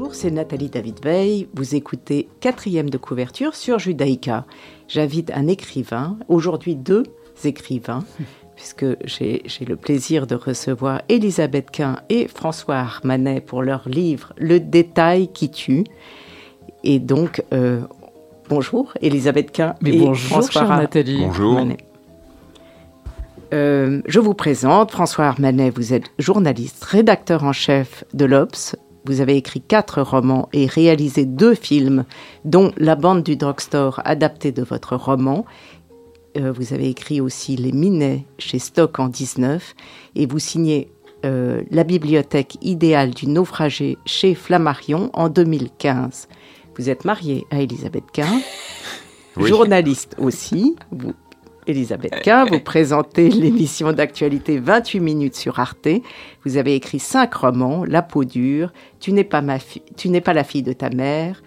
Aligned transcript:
Bonjour, 0.00 0.14
c'est 0.14 0.30
Nathalie 0.30 0.68
David 0.68 1.04
Veil. 1.04 1.48
Vous 1.54 1.74
écoutez 1.74 2.28
quatrième 2.40 2.88
de 2.90 2.96
couverture 2.96 3.54
sur 3.54 3.78
Judaïka. 3.78 4.46
J'invite 4.88 5.30
un 5.34 5.46
écrivain, 5.46 6.16
aujourd'hui 6.28 6.76
deux 6.76 7.02
écrivains, 7.44 8.04
puisque 8.56 8.86
j'ai 9.04 9.42
le 9.66 9.76
plaisir 9.76 10.26
de 10.26 10.36
recevoir 10.36 11.02
Elisabeth 11.08 11.70
Quint 11.70 11.96
et 12.08 12.28
François 12.28 12.76
Armanet 12.76 13.40
pour 13.40 13.62
leur 13.62 13.88
livre 13.88 14.32
Le 14.36 14.60
détail 14.60 15.28
qui 15.32 15.50
tue. 15.50 15.84
Et 16.82 16.98
donc, 16.98 17.42
euh, 17.52 17.82
bonjour 18.50 18.92
Elisabeth 19.00 19.52
Quint 19.52 19.76
Mais 19.80 19.94
et 19.94 19.98
bonjour, 19.98 20.28
François 20.28 20.66
chère 20.66 20.76
Nathalie. 20.76 21.20
Bonjour. 21.20 21.60
Euh, 23.54 24.02
je 24.06 24.20
vous 24.20 24.34
présente 24.34 24.90
François 24.90 25.26
Armanet, 25.26 25.70
vous 25.70 25.94
êtes 25.94 26.10
journaliste, 26.18 26.84
rédacteur 26.84 27.44
en 27.44 27.52
chef 27.52 28.04
de 28.12 28.24
l'Obs. 28.24 28.76
Vous 29.06 29.20
avez 29.20 29.36
écrit 29.36 29.60
quatre 29.60 30.02
romans 30.02 30.48
et 30.52 30.66
réalisé 30.66 31.24
deux 31.24 31.54
films, 31.54 32.04
dont 32.44 32.72
La 32.76 32.96
bande 32.96 33.22
du 33.22 33.36
drugstore, 33.36 34.02
adapté 34.04 34.52
de 34.52 34.62
votre 34.62 34.96
roman. 34.96 35.46
Euh, 36.36 36.52
vous 36.52 36.74
avez 36.74 36.88
écrit 36.88 37.20
aussi 37.20 37.56
Les 37.56 37.72
Minets 37.72 38.24
chez 38.38 38.58
Stock 38.58 38.98
en 38.98 39.08
19 39.08 39.74
et 40.16 40.26
vous 40.26 40.38
signez 40.38 40.92
euh, 41.24 41.62
La 41.70 41.84
bibliothèque 41.84 42.56
idéale 42.62 43.10
du 43.10 43.26
naufragé 43.26 43.96
chez 44.04 44.34
Flammarion 44.34 45.10
en 45.12 45.28
2015. 45.28 46.28
Vous 46.76 46.88
êtes 46.90 47.04
marié 47.04 47.46
à 47.50 47.60
Elisabeth 47.60 48.04
Quint, 48.12 48.40
Oui. 49.36 49.48
journaliste 49.48 50.16
aussi. 50.18 50.76
Vous, 50.90 51.12
Elisabeth 51.66 52.22
Quint, 52.22 52.46
vous 52.46 52.60
présentez 52.60 53.28
l'émission 53.28 53.92
d'actualité 53.92 54.58
28 54.58 55.00
minutes 55.00 55.36
sur 55.36 55.60
Arte. 55.60 55.88
Vous 56.44 56.56
avez 56.56 56.74
écrit 56.74 56.98
cinq 56.98 57.34
romans 57.34 57.84
La 57.84 58.02
peau 58.02 58.24
dure, 58.24 58.72
Tu 58.98 59.12
n'es 59.12 59.24
pas, 59.24 59.42
ma 59.42 59.58
tu 59.96 60.08
n'es 60.08 60.20
pas 60.20 60.32
la 60.32 60.42
fille 60.44 60.62
de 60.62 60.72
ta 60.72 60.90
mère, 60.90 61.42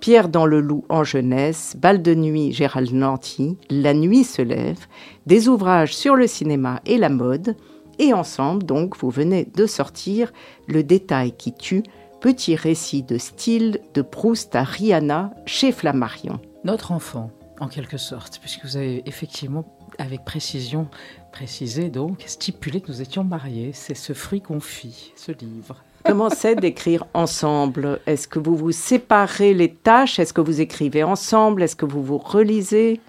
Pierre 0.00 0.28
dans 0.30 0.46
le 0.46 0.60
loup 0.60 0.84
en 0.88 1.04
jeunesse, 1.04 1.76
Balle 1.78 2.00
de 2.02 2.14
nuit 2.14 2.52
Gérald 2.52 2.92
Nanty, 2.92 3.58
La 3.68 3.92
nuit 3.92 4.24
se 4.24 4.40
lève, 4.42 4.86
des 5.26 5.48
ouvrages 5.48 5.94
sur 5.94 6.16
le 6.16 6.26
cinéma 6.26 6.80
et 6.86 6.96
la 6.96 7.10
mode. 7.10 7.54
Et 7.98 8.14
ensemble, 8.14 8.62
donc, 8.64 8.96
vous 8.96 9.10
venez 9.10 9.46
de 9.54 9.66
sortir 9.66 10.32
Le 10.66 10.82
détail 10.82 11.32
qui 11.36 11.52
tue, 11.52 11.82
petit 12.20 12.54
récit 12.54 13.02
de 13.02 13.18
style 13.18 13.80
de 13.94 14.02
Proust 14.02 14.54
à 14.54 14.62
Rihanna 14.62 15.32
chez 15.46 15.72
Flammarion. 15.72 16.38
Notre 16.64 16.92
enfant, 16.92 17.30
en 17.60 17.68
quelque 17.68 17.96
sorte, 17.96 18.38
puisque 18.40 18.64
vous 18.64 18.76
avez 18.76 19.02
effectivement, 19.06 19.64
avec 19.98 20.24
précision, 20.24 20.88
précisé 21.32 21.88
donc, 21.88 22.22
stipulé 22.26 22.80
que 22.80 22.88
nous 22.88 23.00
étions 23.00 23.24
mariés. 23.24 23.70
C'est 23.72 23.94
ce 23.94 24.12
fruit 24.12 24.42
confit, 24.42 25.12
ce 25.16 25.32
livre. 25.32 25.82
Comment 26.04 26.30
c'est 26.30 26.56
d'écrire 26.56 27.06
ensemble? 27.14 28.00
Est-ce 28.06 28.28
que 28.28 28.38
vous 28.38 28.56
vous 28.56 28.72
séparez 28.72 29.54
les 29.54 29.72
tâches? 29.72 30.18
Est-ce 30.18 30.32
que 30.32 30.40
vous 30.40 30.60
écrivez 30.60 31.02
ensemble? 31.02 31.62
Est-ce 31.62 31.76
que 31.76 31.86
vous 31.86 32.02
vous 32.02 32.18
relisez? 32.18 33.00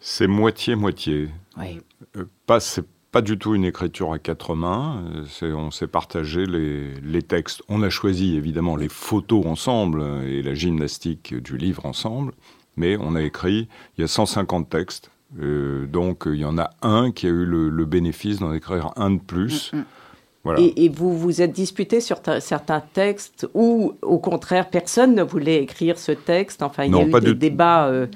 C'est 0.00 0.26
moitié-moitié. 0.26 1.28
Oui. 1.58 1.80
Euh, 2.16 2.24
Pas, 2.46 2.60
c'est 2.60 2.84
pas 3.12 3.22
du 3.22 3.38
tout 3.38 3.54
une 3.54 3.64
écriture 3.64 4.12
à 4.12 4.18
quatre 4.18 4.54
mains. 4.56 5.04
euh, 5.42 5.52
on 5.54 5.70
s'est 5.70 5.86
partagé 5.86 6.46
les, 6.46 6.94
les 7.00 7.22
textes. 7.22 7.62
On 7.68 7.82
a 7.82 7.90
choisi 7.90 8.36
évidemment 8.36 8.74
les 8.74 8.88
photos 8.88 9.46
ensemble 9.46 10.02
et 10.26 10.42
la 10.42 10.54
gymnastique 10.54 11.34
du 11.40 11.56
livre 11.56 11.86
ensemble. 11.86 12.32
Mais 12.76 12.96
on 12.98 13.14
a 13.14 13.22
écrit, 13.22 13.68
il 13.96 14.00
y 14.00 14.04
a 14.04 14.08
150 14.08 14.68
textes. 14.68 15.10
euh, 15.40 15.86
donc 15.86 16.24
il 16.26 16.36
y 16.36 16.44
en 16.44 16.58
a 16.58 16.70
un 16.82 17.12
qui 17.12 17.26
a 17.26 17.30
eu 17.30 17.44
le, 17.44 17.68
le 17.68 17.84
bénéfice 17.84 18.38
d'en 18.38 18.52
écrire 18.52 18.90
un 18.96 19.10
de 19.10 19.20
plus. 19.20 19.72
Voilà. 20.44 20.60
et, 20.60 20.84
et 20.86 20.88
vous 20.88 21.16
vous 21.16 21.40
êtes 21.40 21.52
disputé 21.52 22.00
sur 22.00 22.20
ta- 22.20 22.40
certains 22.40 22.80
textes 22.80 23.46
ou 23.54 23.92
au 24.02 24.18
contraire 24.18 24.70
personne 24.70 25.14
ne 25.14 25.22
voulait 25.22 25.62
écrire 25.62 25.98
ce 25.98 26.10
texte? 26.12 26.62
Enfin, 26.64 26.84
il 26.84 26.90
y 26.92 26.98
a 26.98 27.02
eu 27.06 27.10
des 27.12 27.20
du- 27.20 27.34
débats. 27.36 27.86
euh, 27.86 28.06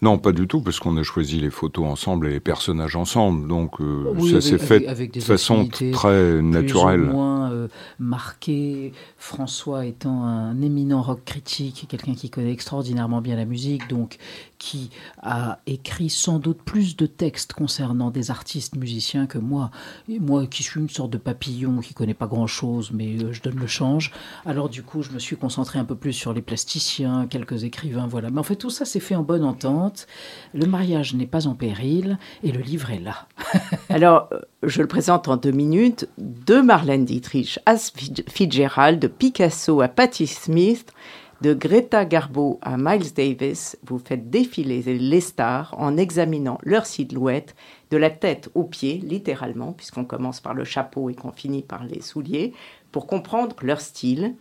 Non, 0.00 0.16
pas 0.18 0.30
du 0.30 0.46
tout, 0.46 0.60
parce 0.60 0.78
qu'on 0.78 0.96
a 0.96 1.02
choisi 1.02 1.40
les 1.40 1.50
photos 1.50 1.84
ensemble 1.86 2.28
et 2.28 2.30
les 2.30 2.40
personnages 2.40 2.94
ensemble. 2.94 3.48
Donc 3.48 3.80
euh, 3.80 4.12
Oui, 4.16 4.30
ça 4.30 4.40
s'est 4.40 4.58
fait 4.58 4.86
avec- 4.86 5.12
de 5.12 5.20
façon 5.20 5.66
très 5.92 6.40
naturelle. 6.40 7.00
Plus 7.00 7.08
ou 7.08 7.12
moins 7.12 7.50
euh, 7.50 7.66
marqué. 7.98 8.92
François 9.16 9.86
étant 9.86 10.22
un 10.24 10.60
éminent 10.62 11.02
rock 11.02 11.24
critique, 11.24 11.86
quelqu'un 11.88 12.14
qui 12.14 12.30
connaît 12.30 12.52
extraordinairement 12.52 13.20
bien 13.20 13.34
la 13.36 13.44
musique, 13.44 13.88
donc 13.88 14.18
qui 14.58 14.90
a 15.22 15.60
écrit 15.66 16.10
sans 16.10 16.38
doute 16.38 16.62
plus 16.62 16.96
de 16.96 17.06
textes 17.06 17.52
concernant 17.52 18.10
des 18.10 18.30
artistes 18.30 18.76
musiciens 18.76 19.26
que 19.26 19.38
moi. 19.38 19.70
Et 20.08 20.18
moi 20.18 20.46
qui 20.46 20.62
suis 20.62 20.80
une 20.80 20.88
sorte 20.88 21.10
de 21.10 21.18
papillon 21.18 21.80
qui 21.80 21.94
connaît 21.94 22.14
pas 22.14 22.26
grand-chose, 22.26 22.90
mais 22.92 23.16
euh, 23.22 23.32
je 23.32 23.42
donne 23.42 23.58
le 23.58 23.66
change. 23.66 24.12
Alors 24.44 24.68
du 24.68 24.82
coup, 24.82 25.02
je 25.02 25.10
me 25.10 25.18
suis 25.18 25.36
concentré 25.36 25.78
un 25.78 25.84
peu 25.84 25.94
plus 25.94 26.12
sur 26.12 26.32
les 26.32 26.42
plasticiens, 26.42 27.26
quelques 27.26 27.64
écrivains, 27.64 28.06
voilà. 28.06 28.30
Mais 28.30 28.40
en 28.40 28.44
fait, 28.44 28.56
tout 28.56 28.70
ça 28.70 28.84
s'est 28.84 29.00
fait 29.00 29.14
en 29.14 29.22
bonne 29.22 29.44
entente. 29.44 30.06
Le 30.54 30.66
mariage 30.66 31.14
n'est 31.14 31.26
pas 31.26 31.46
en 31.46 31.54
péril 31.54 32.18
et 32.42 32.52
le 32.52 32.60
livre 32.60 32.90
est 32.90 33.00
là. 33.00 33.28
Alors, 33.88 34.28
euh, 34.32 34.40
je 34.62 34.82
le 34.82 34.88
présente 34.88 35.28
en 35.28 35.36
deux 35.36 35.52
minutes. 35.52 36.08
De 36.18 36.60
Marlène 36.60 37.04
Dietrich 37.04 37.58
à 37.66 37.76
Fitzgerald, 37.76 38.98
de 38.98 39.06
Picasso 39.06 39.80
à 39.80 39.88
Patti 39.88 40.26
Smith, 40.26 40.92
de 41.40 41.54
Greta 41.54 42.04
Garbo 42.04 42.58
à 42.62 42.76
Miles 42.76 43.12
Davis, 43.14 43.78
vous 43.86 43.98
faites 43.98 44.28
défiler 44.30 44.82
les 44.82 45.20
stars 45.20 45.74
en 45.78 45.96
examinant 45.96 46.58
leur 46.62 46.86
silhouette 46.86 47.54
de 47.90 47.96
la 47.96 48.10
tête 48.10 48.50
aux 48.54 48.64
pieds, 48.64 48.98
littéralement, 49.04 49.72
puisqu'on 49.72 50.04
commence 50.04 50.40
par 50.40 50.54
le 50.54 50.64
chapeau 50.64 51.10
et 51.10 51.14
qu'on 51.14 51.32
finit 51.32 51.62
par 51.62 51.84
les 51.84 52.00
souliers, 52.00 52.52
pour 52.90 53.06
comprendre 53.06 53.56
leur 53.62 53.80
style. 53.80 54.34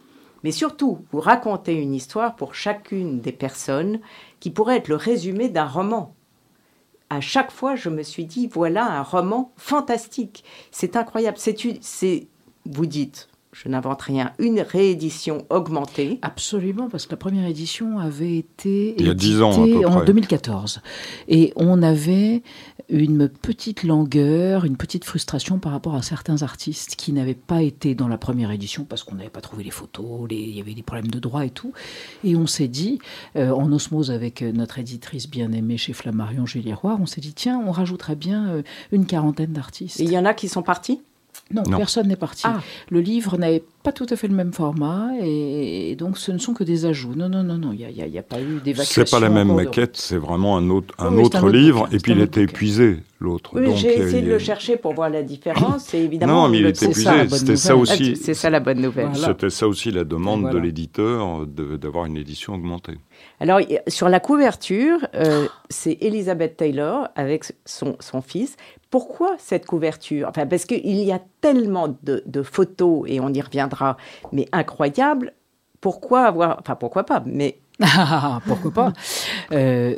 Mais 0.44 0.52
surtout, 0.52 1.00
vous 1.12 1.20
racontez 1.20 1.74
une 1.74 1.94
histoire 1.94 2.36
pour 2.36 2.56
chacune 2.56 3.22
des 3.22 3.32
personnes 3.32 4.00
qui 4.40 4.50
pourrait 4.50 4.78
être 4.78 4.88
le 4.88 4.96
résumé 4.96 5.50
d'un 5.50 5.68
roman 5.68 6.16
à 7.10 7.22
chaque 7.22 7.52
fois, 7.52 7.76
je 7.76 7.90
me 7.90 8.04
suis 8.04 8.26
dit, 8.26 8.48
voilà 8.48 8.86
un 8.86 9.02
roman 9.02 9.52
fantastique. 9.56 10.44
C'est 10.72 10.96
incroyable. 10.96 11.38
C'est, 11.38 12.28
vous 12.66 12.86
dites, 12.86 13.30
je 13.54 13.70
n'invente 13.70 14.02
rien, 14.02 14.34
une 14.40 14.60
réédition 14.62 15.46
augmentée. 15.50 16.20
Absolument, 16.22 16.90
parce 16.90 17.06
que 17.06 17.12
la 17.12 17.18
première 17.18 17.48
édition 17.48 17.98
avait 18.00 18.36
été 18.38 18.94
Il 19.00 19.08
y 19.08 19.10
a 19.10 19.14
10 19.14 19.42
ans, 19.42 19.52
à 19.52 19.66
éditée 19.66 19.80
peu 19.82 19.88
en 19.88 19.96
près. 19.98 20.06
2014. 20.06 20.82
Et 21.28 21.54
on 21.56 21.82
avait 21.82 22.44
une 22.90 23.28
petite 23.28 23.84
langueur, 23.84 24.64
une 24.64 24.78
petite 24.78 25.04
frustration 25.06 25.60
par 25.60 25.72
rapport 25.72 25.96
à 25.96 26.02
certains 26.02 26.42
artistes 26.44 26.96
qui 26.96 27.12
n'avaient 27.14 27.34
pas 27.34 27.62
été 27.62 27.96
dans 27.96 28.08
la 28.08 28.18
première 28.18 28.52
édition 28.52 28.86
parce 28.86 29.04
qu'on 29.04 29.16
n'avait 29.16 29.30
pas 29.30 29.42
trouvé 29.42 29.64
les 29.64 29.72
photos, 29.72 30.28
les- 30.30 30.36
il 30.38 30.56
y 30.56 30.62
avait 30.62 30.74
des 30.74 30.84
problèmes 30.84 31.10
de 31.12 31.20
droit 31.20 31.46
et 31.46 31.50
tout. 31.50 31.74
Et 32.24 32.36
on 32.36 32.48
s'est 32.48 32.68
dit, 32.70 33.00
euh, 33.36 33.52
en 33.52 33.72
osmose 33.72 34.12
avec 34.12 34.42
euh, 34.42 34.52
notre 34.52 34.78
éditrice 34.80 35.30
bien-aimée 35.30 35.78
chez 35.78 35.94
Flammarion, 35.94 36.46
Julie 36.46 36.74
Roy, 36.74 36.98
on 37.02 37.06
s'est 37.06 37.22
dit, 37.22 37.34
tiens, 37.34 37.62
on 37.66 37.72
rajouterait 37.72 38.16
bien 38.16 38.48
euh, 38.50 38.62
une 38.92 39.06
quarantaine 39.06 39.52
d'artistes. 39.54 40.00
Et 40.00 40.04
il 40.04 40.12
y 40.12 40.18
en 40.18 40.26
a 40.26 40.34
qui 40.34 40.48
sont 40.48 40.64
partis? 40.64 41.02
Non, 41.52 41.64
Non. 41.68 41.78
personne 41.78 42.08
n'est 42.08 42.16
parti. 42.16 42.44
Ah. 42.46 42.60
Le 42.90 43.00
livre 43.00 43.38
n'avait 43.38 43.64
pas 43.88 43.94
tout 43.94 44.06
à 44.10 44.18
fait 44.18 44.28
le 44.28 44.36
même 44.36 44.52
format 44.52 45.12
et, 45.22 45.92
et 45.92 45.96
donc 45.96 46.18
ce 46.18 46.34
ne 46.34 46.38
sont 46.40 46.54
que 46.54 46.66
des 46.66 46.86
ajouts. 46.86 47.14
Non, 47.16 47.30
non, 47.30 47.42
non, 47.44 47.58
non, 47.58 47.72
il 47.72 47.78
n'y 47.88 48.02
a, 48.02 48.04
a- 48.04 48.20
a 48.20 48.24
pas 48.24 48.42
eu 48.42 48.60
d'évacuation. 48.62 49.04
C'est 49.06 49.10
pas 49.10 49.22
la 49.22 49.30
même 49.30 49.48
de- 49.48 49.54
maquette, 49.54 49.96
c'est 49.96 50.18
vraiment 50.18 50.58
un 50.58 50.70
autre, 50.70 50.94
un 51.00 51.10
Oui, 51.12 51.16
c'est 51.20 51.24
autre 51.26 51.38
un 51.38 51.44
autre 51.48 51.56
livre. 51.56 51.84
bouquin, 51.86 51.96
et 51.96 52.00
puis 52.00 52.12
il 52.12 52.20
était 52.22 52.42
bouquin. 52.42 52.52
épuisé, 52.54 52.98
l'autre. 53.22 53.52
Oui, 53.54 53.76
j'ai 53.78 53.98
essayé 53.98 54.22
de 54.24 54.28
le 54.30 54.40
chercher 54.40 54.76
pour 54.76 54.94
voir 54.94 55.10
la 55.10 55.24
différence. 55.24 55.94
Et 55.94 56.00
évidemment, 56.04 56.44
Non, 56.44 56.50
mais 56.50 56.60
il 56.60 56.66
était 56.66 56.86
épuisé. 56.88 57.10
C'était 57.30 57.56
ça 57.56 57.78
aussi. 57.78 58.18
C'est 58.18 58.34
ça 58.34 58.50
la 58.50 58.60
bonne 58.60 58.82
nouvelle. 58.82 59.08
Voilà. 59.14 59.28
C'était 59.30 59.50
ça 59.50 59.68
aussi 59.70 59.90
la 59.92 60.04
demande 60.04 60.42
Voilà. 60.42 60.56
de 60.60 60.64
l'éditeur 60.66 61.46
d'avoir 61.48 62.06
une 62.08 62.18
édition 62.18 62.56
augmentée. 62.56 62.98
Alors, 63.40 63.60
sur 63.88 64.10
la 64.10 64.20
couverture, 64.20 64.98
euh, 65.16 65.48
c'est 65.70 65.98
Elizabeth 66.02 66.58
Taylor 66.58 67.08
avec 67.16 67.46
son, 67.66 67.96
son 68.02 68.22
fils. 68.22 68.58
Pourquoi 68.90 69.36
cette 69.38 69.66
couverture? 69.66 70.28
Enfin, 70.30 70.46
Parce 70.48 70.64
qu'il 70.66 70.88
y 71.04 71.12
a 71.12 71.20
tellement 71.42 71.98
de, 72.04 72.24
de 72.26 72.42
photos, 72.42 73.04
et 73.08 73.20
on 73.20 73.30
y 73.34 73.42
reviendra, 73.42 73.77
mais 74.32 74.48
incroyables. 74.52 75.34
Pourquoi 75.82 76.26
avoir. 76.26 76.58
Enfin, 76.60 76.76
pourquoi 76.76 77.04
pas, 77.04 77.22
mais 77.26 77.60
pourquoi 78.48 78.72
pas 78.72 78.94
Euh, 79.52 79.96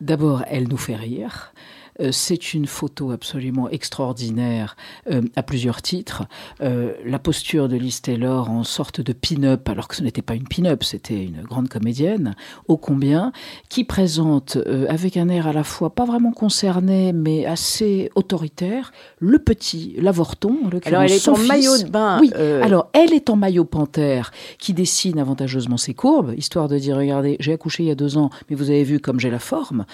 D'abord, 0.00 0.44
elle 0.48 0.68
nous 0.68 0.76
fait 0.76 0.96
rire. 0.96 1.52
Euh, 2.00 2.10
c'est 2.12 2.54
une 2.54 2.66
photo 2.66 3.10
absolument 3.10 3.68
extraordinaire 3.70 4.76
euh, 5.10 5.22
à 5.36 5.42
plusieurs 5.42 5.82
titres. 5.82 6.24
Euh, 6.60 6.92
la 7.04 7.18
posture 7.18 7.68
de 7.68 7.76
Liz 7.76 8.00
Taylor 8.02 8.50
en 8.50 8.64
sorte 8.64 9.00
de 9.00 9.12
pin-up, 9.12 9.68
alors 9.68 9.88
que 9.88 9.96
ce 9.96 10.02
n'était 10.02 10.22
pas 10.22 10.34
une 10.34 10.48
pin-up, 10.48 10.82
c'était 10.84 11.24
une 11.24 11.42
grande 11.42 11.68
comédienne, 11.68 12.34
ô 12.68 12.76
combien, 12.76 13.32
qui 13.68 13.84
présente 13.84 14.56
euh, 14.56 14.86
avec 14.88 15.16
un 15.16 15.28
air 15.28 15.46
à 15.46 15.52
la 15.52 15.64
fois 15.64 15.94
pas 15.94 16.04
vraiment 16.04 16.32
concerné, 16.32 17.12
mais 17.12 17.46
assez 17.46 18.10
autoritaire, 18.14 18.92
le 19.18 19.38
petit, 19.38 19.94
l'avorton, 19.98 20.56
alors 20.84 21.02
elle 21.02 21.12
est 21.12 21.18
son 21.18 21.32
en 21.32 21.36
fils. 21.36 21.48
maillot 21.48 21.78
de 21.78 21.88
bain. 21.88 22.18
Oui, 22.20 22.30
euh, 22.36 22.62
alors 22.62 22.90
elle 22.92 23.12
est 23.12 23.30
en 23.30 23.36
maillot 23.36 23.64
panthère 23.64 24.30
qui 24.58 24.72
dessine 24.74 25.18
avantageusement 25.18 25.76
ses 25.76 25.94
courbes, 25.94 26.34
histoire 26.36 26.68
de 26.68 26.78
dire 26.78 26.96
regardez, 26.96 27.36
j'ai 27.40 27.52
accouché 27.52 27.84
il 27.84 27.86
y 27.86 27.92
a 27.92 27.94
deux 27.94 28.16
ans, 28.18 28.30
mais 28.48 28.56
vous 28.56 28.70
avez 28.70 28.84
vu 28.84 29.00
comme 29.00 29.20
j'ai 29.20 29.30
la 29.30 29.38
forme. 29.38 29.84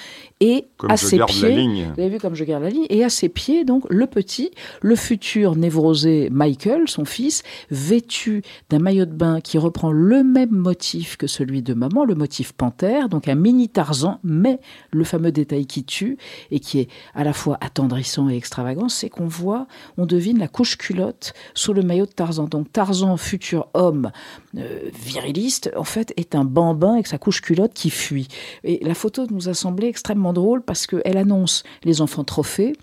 Et 0.40 0.66
Comme 0.76 0.90
à 0.90 0.96
je 0.96 1.06
ses 1.06 1.18
garde 1.18 1.30
pieds, 1.30 1.48
la 1.48 1.56
ligne. 1.56 1.89
Vous 1.94 2.00
avez 2.00 2.10
vu 2.10 2.18
comme 2.18 2.34
je 2.34 2.44
garde 2.44 2.62
la 2.62 2.70
ligne. 2.70 2.86
Et 2.90 3.04
à 3.04 3.08
ses 3.08 3.28
pieds, 3.28 3.64
donc, 3.64 3.84
le 3.90 4.06
petit, 4.06 4.50
le 4.82 4.96
futur 4.96 5.56
névrosé 5.56 6.28
Michael, 6.30 6.88
son 6.88 7.04
fils, 7.04 7.42
vêtu 7.70 8.42
d'un 8.68 8.78
maillot 8.78 9.06
de 9.06 9.12
bain 9.12 9.40
qui 9.40 9.58
reprend 9.58 9.92
le 9.92 10.22
même 10.22 10.50
motif 10.50 11.16
que 11.16 11.26
celui 11.26 11.62
de 11.62 11.74
maman, 11.74 12.04
le 12.04 12.14
motif 12.14 12.52
panthère, 12.52 13.08
donc 13.08 13.28
un 13.28 13.34
mini 13.34 13.68
Tarzan, 13.68 14.18
mais 14.22 14.60
le 14.90 15.04
fameux 15.04 15.32
détail 15.32 15.66
qui 15.66 15.84
tue 15.84 16.16
et 16.50 16.60
qui 16.60 16.80
est 16.80 16.88
à 17.14 17.24
la 17.24 17.32
fois 17.32 17.58
attendrissant 17.60 18.28
et 18.28 18.36
extravagant, 18.36 18.88
c'est 18.88 19.08
qu'on 19.08 19.26
voit, 19.26 19.66
on 19.96 20.06
devine 20.06 20.38
la 20.38 20.48
couche 20.48 20.76
culotte 20.76 21.32
sous 21.54 21.72
le 21.72 21.82
maillot 21.82 22.06
de 22.06 22.12
Tarzan. 22.12 22.44
Donc 22.44 22.72
Tarzan, 22.72 23.16
futur 23.16 23.68
homme 23.74 24.10
euh, 24.56 24.90
viriliste, 24.94 25.70
en 25.76 25.84
fait, 25.84 26.12
est 26.16 26.34
un 26.34 26.44
bambin 26.44 26.94
avec 26.94 27.06
sa 27.06 27.18
couche 27.18 27.40
culotte 27.40 27.72
qui 27.74 27.90
fuit. 27.90 28.28
Et 28.64 28.84
la 28.84 28.94
photo 28.94 29.26
nous 29.30 29.48
a 29.48 29.54
semblé 29.54 29.88
extrêmement 29.88 30.32
drôle 30.32 30.62
parce 30.62 30.86
qu'elle 30.86 31.16
annonce 31.16 31.62
les 31.84 32.00
enfants 32.00 32.24
trophées, 32.24 32.74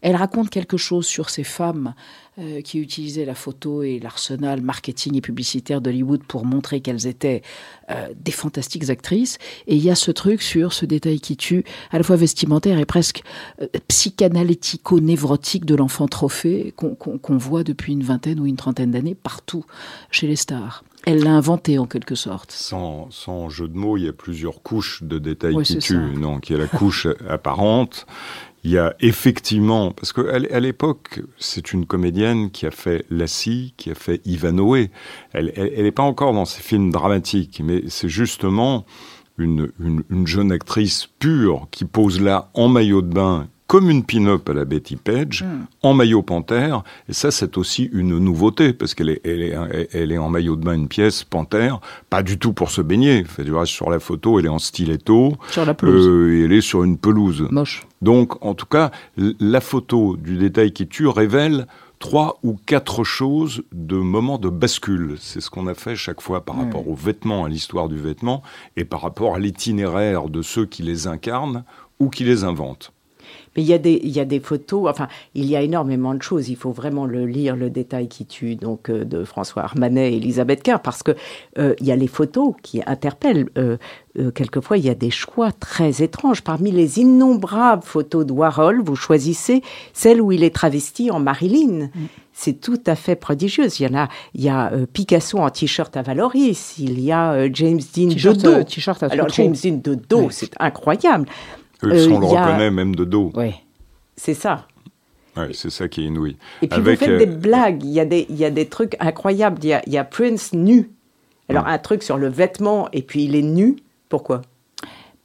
elle 0.00 0.16
raconte 0.16 0.50
quelque 0.50 0.76
chose 0.76 1.06
sur 1.06 1.30
ces 1.30 1.44
femmes 1.44 1.94
euh, 2.38 2.60
qui 2.60 2.78
utilisaient 2.78 3.24
la 3.24 3.34
photo 3.34 3.82
et 3.82 3.98
l'arsenal 3.98 4.60
marketing 4.60 5.16
et 5.16 5.20
publicitaire 5.20 5.80
d'Hollywood 5.80 6.22
pour 6.22 6.44
montrer 6.44 6.80
qu'elles 6.80 7.06
étaient 7.06 7.42
euh, 7.90 8.08
des 8.16 8.32
fantastiques 8.32 8.90
actrices. 8.90 9.38
Et 9.66 9.74
il 9.74 9.82
y 9.82 9.90
a 9.90 9.94
ce 9.94 10.10
truc 10.10 10.42
sur 10.42 10.72
ce 10.72 10.84
détail 10.84 11.20
qui 11.20 11.36
tue, 11.36 11.64
à 11.90 11.98
la 11.98 12.04
fois 12.04 12.16
vestimentaire 12.16 12.78
et 12.78 12.84
presque 12.84 13.22
euh, 13.60 13.66
psychanalytico-névrotique 13.88 15.64
de 15.64 15.74
l'enfant 15.74 16.06
trophée 16.06 16.72
qu'on 16.76 17.38
voit 17.38 17.64
depuis 17.64 17.92
une 17.92 18.04
vingtaine 18.04 18.38
ou 18.38 18.46
une 18.46 18.56
trentaine 18.56 18.92
d'années 18.92 19.16
partout 19.16 19.64
chez 20.10 20.26
les 20.26 20.36
stars. 20.36 20.84
Elle 21.06 21.22
l'a 21.22 21.32
inventé 21.32 21.78
en 21.78 21.86
quelque 21.86 22.14
sorte. 22.14 22.52
Sans, 22.52 23.48
jeu 23.48 23.68
de 23.68 23.76
mots, 23.76 23.96
il 23.96 24.04
y 24.04 24.08
a 24.08 24.12
plusieurs 24.12 24.62
couches 24.62 25.02
de 25.02 25.18
détails 25.18 25.62
qui 25.62 25.78
tuent. 25.78 26.14
Donc 26.20 26.48
il 26.48 26.54
y 26.54 26.56
a 26.56 26.58
la 26.58 26.66
couche 26.66 27.06
apparente, 27.28 28.06
il 28.64 28.70
y 28.70 28.78
a 28.78 28.94
effectivement, 29.00 29.90
parce 29.90 30.14
qu'à 30.14 30.60
l'époque, 30.60 31.20
c'est 31.38 31.72
une 31.72 31.84
comédienne 31.84 32.50
qui 32.50 32.64
a 32.64 32.70
fait 32.70 33.04
Lassie, 33.10 33.74
qui 33.76 33.90
a 33.90 33.94
fait 33.94 34.22
Ivanhoe. 34.24 34.88
Elle 35.32 35.52
n'est 35.76 35.92
pas 35.92 36.02
encore 36.02 36.32
dans 36.32 36.46
ses 36.46 36.62
films 36.62 36.90
dramatiques, 36.90 37.60
mais 37.62 37.82
c'est 37.88 38.08
justement 38.08 38.86
une, 39.36 39.70
une, 39.80 40.26
jeune 40.26 40.52
actrice 40.52 41.08
pure 41.18 41.66
qui 41.72 41.84
pose 41.84 42.20
là 42.20 42.50
en 42.54 42.68
maillot 42.68 43.02
de 43.02 43.12
bain 43.12 43.48
comme 43.66 43.90
une 43.90 44.04
pin-up 44.04 44.48
à 44.48 44.52
la 44.52 44.64
Betty 44.64 44.96
Page, 44.96 45.42
hmm. 45.42 45.66
en 45.82 45.94
maillot 45.94 46.22
panthère. 46.22 46.82
Et 47.08 47.12
ça, 47.12 47.30
c'est 47.30 47.56
aussi 47.56 47.88
une 47.92 48.18
nouveauté, 48.18 48.72
parce 48.72 48.94
qu'elle 48.94 49.10
est, 49.10 49.20
elle 49.24 49.42
est, 49.42 49.88
elle 49.92 50.12
est 50.12 50.18
en 50.18 50.28
maillot 50.28 50.56
de 50.56 50.64
bain, 50.64 50.74
une 50.74 50.88
pièce 50.88 51.24
panthère, 51.24 51.80
pas 52.10 52.22
du 52.22 52.38
tout 52.38 52.52
pour 52.52 52.70
se 52.70 52.82
baigner. 52.82 53.24
Fait, 53.24 53.44
du 53.44 53.54
reste, 53.54 53.72
sur 53.72 53.90
la 53.90 54.00
photo, 54.00 54.38
elle 54.38 54.46
est 54.46 54.50
en 54.50 54.58
stiletto. 54.58 55.34
Sur 55.50 55.64
la 55.64 55.74
pelouse. 55.74 56.06
Euh, 56.06 56.44
elle 56.44 56.52
est 56.52 56.60
sur 56.60 56.84
une 56.84 56.98
pelouse. 56.98 57.46
Moche. 57.50 57.86
Donc, 58.02 58.44
en 58.44 58.54
tout 58.54 58.66
cas, 58.66 58.90
la 59.16 59.60
photo 59.60 60.16
du 60.16 60.36
détail 60.36 60.72
qui 60.72 60.86
tue 60.86 61.08
révèle 61.08 61.66
trois 61.98 62.38
ou 62.42 62.58
quatre 62.66 63.02
choses 63.02 63.62
de 63.72 63.96
moments 63.96 64.36
de 64.36 64.50
bascule. 64.50 65.16
C'est 65.18 65.40
ce 65.40 65.48
qu'on 65.48 65.66
a 65.66 65.74
fait 65.74 65.96
chaque 65.96 66.20
fois 66.20 66.44
par 66.44 66.56
rapport 66.56 66.86
aux 66.86 66.94
vêtements, 66.94 67.46
à 67.46 67.48
l'histoire 67.48 67.88
du 67.88 67.96
vêtement, 67.96 68.42
et 68.76 68.84
par 68.84 69.00
rapport 69.00 69.36
à 69.36 69.38
l'itinéraire 69.38 70.28
de 70.28 70.42
ceux 70.42 70.66
qui 70.66 70.82
les 70.82 71.06
incarnent 71.06 71.64
ou 72.00 72.10
qui 72.10 72.24
les 72.24 72.44
inventent. 72.44 72.92
Mais 73.56 73.62
il 73.62 73.68
y, 73.68 73.72
a 73.72 73.78
des, 73.78 74.00
il 74.02 74.10
y 74.10 74.20
a 74.20 74.24
des 74.24 74.40
photos, 74.40 74.88
enfin, 74.90 75.08
il 75.34 75.44
y 75.44 75.54
a 75.56 75.62
énormément 75.62 76.14
de 76.14 76.22
choses. 76.22 76.48
Il 76.48 76.56
faut 76.56 76.72
vraiment 76.72 77.06
le 77.06 77.26
lire, 77.26 77.56
le 77.56 77.70
détail 77.70 78.08
qui 78.08 78.26
tue, 78.26 78.56
donc, 78.56 78.90
euh, 78.90 79.04
de 79.04 79.24
François 79.24 79.62
Armanet 79.62 80.12
et 80.12 80.16
Elisabeth 80.16 80.62
Kerr, 80.62 80.80
parce 80.80 81.02
que 81.02 81.12
euh, 81.58 81.74
il 81.80 81.86
y 81.86 81.92
a 81.92 81.96
les 81.96 82.08
photos 82.08 82.54
qui 82.62 82.82
interpellent. 82.86 83.48
Euh, 83.56 83.76
quelquefois, 84.34 84.78
il 84.78 84.84
y 84.84 84.90
a 84.90 84.94
des 84.94 85.10
choix 85.10 85.50
très 85.50 86.02
étranges. 86.02 86.42
Parmi 86.42 86.70
les 86.70 87.00
innombrables 87.00 87.82
photos 87.82 88.24
de 88.24 88.32
Warhol, 88.32 88.80
vous 88.80 88.94
choisissez 88.94 89.62
celle 89.92 90.20
où 90.20 90.30
il 90.30 90.44
est 90.44 90.54
travesti 90.54 91.10
en 91.10 91.18
Marilyn. 91.18 91.90
Mm. 91.94 92.06
c'est 92.32 92.60
tout 92.60 92.80
à 92.86 92.94
fait 92.94 93.16
prodigieux. 93.16 93.66
Il 93.78 93.82
y 93.82 93.88
en 93.88 93.98
a, 93.98 94.08
il 94.34 94.44
y 94.44 94.48
a 94.48 94.70
Picasso 94.92 95.38
en 95.38 95.50
t-shirt 95.50 95.96
à 95.96 96.02
Valoris, 96.02 96.76
il 96.78 97.00
y 97.00 97.10
a 97.10 97.52
James 97.52 97.80
Dean 97.94 98.08
de 98.08 98.32
dos. 98.32 99.06
Alors 99.10 99.28
James 99.30 99.56
Dean 99.60 99.80
de 99.82 99.94
dos, 99.94 100.28
c'est 100.30 100.52
incroyable. 100.60 101.26
Euh, 101.82 102.08
on 102.10 102.20
le 102.20 102.26
reconnaît 102.26 102.70
même 102.70 102.94
de 102.94 103.04
dos. 103.04 103.32
Oui, 103.34 103.54
c'est 104.16 104.34
ça. 104.34 104.66
Ouais, 105.36 105.50
c'est 105.52 105.70
ça 105.70 105.88
qui 105.88 106.02
est 106.02 106.06
inouï. 106.06 106.36
Et 106.62 106.68
puis 106.68 106.80
vous 106.80 106.96
faites 106.96 107.18
des 107.18 107.26
euh, 107.26 107.36
blagues, 107.36 107.82
il 107.82 107.90
y, 107.90 108.00
a 108.00 108.04
des, 108.04 108.26
il 108.28 108.36
y 108.36 108.44
a 108.44 108.50
des 108.50 108.66
trucs 108.66 108.96
incroyables. 109.00 109.58
Il 109.62 109.68
y 109.68 109.72
a, 109.72 109.82
il 109.86 109.92
y 109.92 109.98
a 109.98 110.04
Prince 110.04 110.52
nu. 110.52 110.90
Alors 111.48 111.66
un 111.66 111.78
truc 111.78 112.02
sur 112.02 112.16
le 112.16 112.28
vêtement 112.28 112.88
et 112.92 113.02
puis 113.02 113.24
il 113.24 113.34
est 113.34 113.42
nu. 113.42 113.76
Pourquoi? 114.08 114.42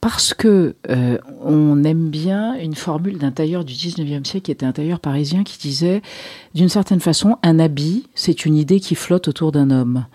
Parce 0.01 0.34
que 0.34 0.75
euh, 0.90 1.18
on 1.42 1.84
aime 1.84 2.10
bien 2.10 2.56
une 2.56 2.75
formule 2.75 3.18
d'un 3.18 3.31
tailleur 3.31 3.66
du 3.66 3.74
19e 3.74 4.25
siècle 4.25 4.45
qui 4.45 4.52
était 4.52 4.66
un 4.66 4.72
tailleur 4.72 5.00
parisien 5.00 5.44
qui 5.44 5.57
disait 5.57 6.02
d'une 6.56 6.69
certaine 6.69 7.02
façon 7.02 7.38
un 7.44 7.60
habit 7.60 8.07
c'est 8.16 8.45
une 8.45 8.56
idée 8.56 8.80
qui 8.80 8.95
flotte 8.95 9.28
autour 9.28 9.52
d'un 9.52 9.69
homme. 9.69 10.06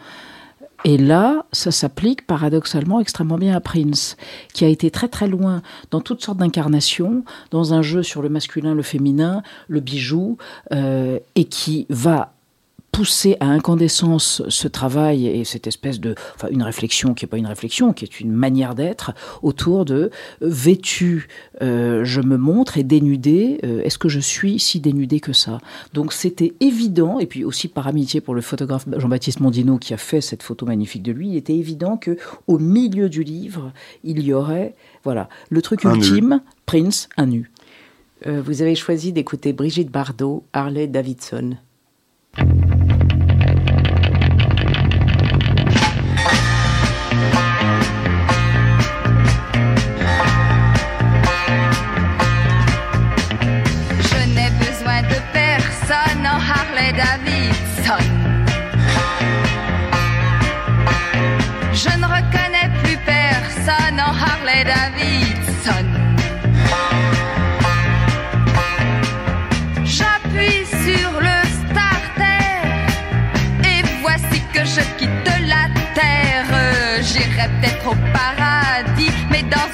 Et 0.87 0.99
là, 0.99 1.47
ça 1.51 1.71
s'applique 1.71 2.27
paradoxalement 2.27 3.01
extrêmement 3.01 3.39
bien 3.39 3.57
à 3.57 3.61
Prince, 3.61 4.19
qui 4.53 4.67
a 4.67 4.69
été 4.69 4.91
très 4.91 5.09
très 5.09 5.27
loin 5.27 5.63
dans 5.91 6.03
toutes 6.03 6.23
sortes 6.23 6.37
d'incarnations, 6.37 7.25
dans 7.51 7.73
un 7.73 7.81
jeu 7.81 8.03
sur 8.03 8.21
le 8.21 8.29
masculin, 8.29 8.75
le 8.75 8.83
féminin, 8.83 9.43
le 9.69 9.81
bijou, 9.81 10.37
euh, 10.73 11.19
et 11.37 11.45
qui 11.45 11.87
va 11.89 12.34
pousser 12.95 13.37
à 13.41 13.47
incandescence 13.47 14.41
ce 14.49 14.69
travail 14.69 15.27
et 15.27 15.43
cette 15.43 15.67
espèce 15.67 15.99
de, 15.99 16.15
enfin 16.37 16.47
une 16.53 16.63
réflexion 16.63 17.13
qui 17.13 17.25
n'est 17.25 17.29
pas 17.29 17.39
une 17.39 17.49
réflexion, 17.49 17.93
qui 17.93 18.05
est 18.05 18.21
une 18.21 18.31
manière 18.31 18.77
d'être 18.77 19.13
autour 19.43 19.85
de 19.85 19.95
euh, 19.95 20.11
vêtu, 20.41 21.27
euh, 21.61 22.05
je 22.05 22.21
me 22.21 22.37
montre 22.37 22.79
et 22.79 22.85
dénudé, 22.85 23.59
euh, 23.65 23.83
est-ce 23.83 23.99
que 23.99 24.09
je 24.09 24.21
suis 24.21 24.61
si 24.61 24.79
dénudé 24.79 25.19
que 25.19 25.33
ça? 25.33 25.59
Donc 25.93 26.13
c'était 26.13 26.55
évident, 26.61 27.19
et 27.19 27.27
puis 27.27 27.45
aussi 27.45 27.67
par 27.67 27.89
amitié 27.89 28.21
pour 28.21 28.33
le 28.33 28.41
photographe 28.43 28.87
Jean-Baptiste 28.97 29.41
Mondino 29.41 29.77
qui 29.77 29.93
a 29.93 29.97
fait 29.97 30.21
cette 30.21 30.45
photo 30.45 30.65
magnifique 30.65 31.03
de 31.03 31.11
lui, 31.11 31.31
il 31.31 31.37
était 31.37 31.57
évident 31.57 31.97
que 31.97 32.17
au 32.47 32.61
milieu 32.61 33.09
du 33.09 33.25
livre, 33.25 33.73
il 34.05 34.23
y 34.23 34.33
aurait, 34.33 34.77
voilà, 35.03 35.29
le 35.51 35.61
truc 35.63 35.83
ultime, 35.83 36.43
Prince, 36.65 37.09
un 37.17 37.27
nu. 37.27 37.51
vous 38.25 38.63
avez 38.63 38.77
choisi 38.77 39.13
d'écouter 39.13 39.53
Brigitte 39.53 39.91
Bardot, 39.91 40.45
Harley 40.53 40.87
Davidson. 40.87 41.35
Davidson. 41.37 41.74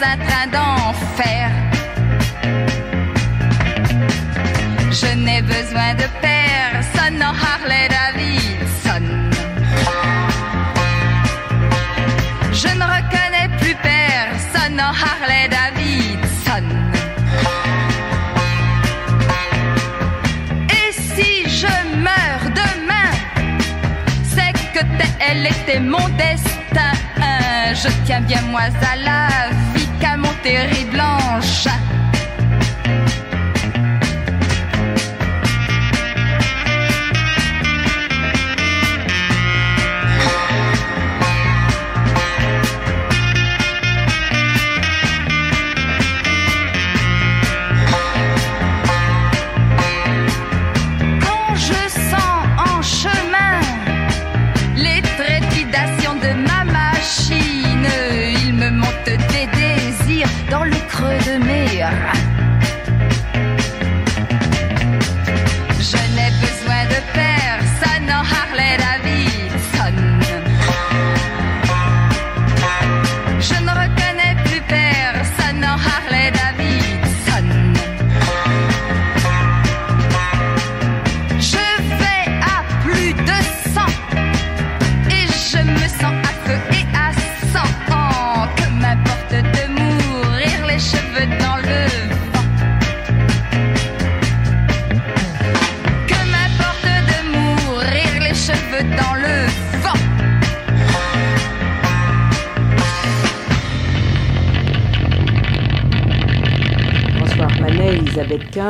Un 0.02 0.16
train 0.16 0.46
d'enfer. 0.46 1.50
Je 4.90 5.14
n'ai 5.16 5.42
besoin 5.42 5.94
de 5.94 6.06
personne 6.20 7.22
en 7.22 7.34
Harley 7.34 7.88
Davidson. 7.96 9.04
Je 12.52 12.68
ne 12.78 12.84
reconnais 12.96 13.48
plus 13.60 13.76
personne 13.82 14.80
en 14.80 14.92
Harley 15.04 15.48
Davidson. 15.48 16.66
Et 20.70 20.92
si 20.92 21.48
je 21.60 21.96
meurs 21.96 22.46
demain, 22.54 23.10
c'est 24.22 24.52
que 24.72 24.84
elle 25.20 25.46
était 25.46 25.80
mon 25.80 26.08
destin. 26.16 26.92
Je 27.72 27.88
tiens 28.04 28.20
bien 28.20 28.42
moi 28.50 28.62
à 28.62 28.96
la 28.96 29.49
terrible 30.42 31.19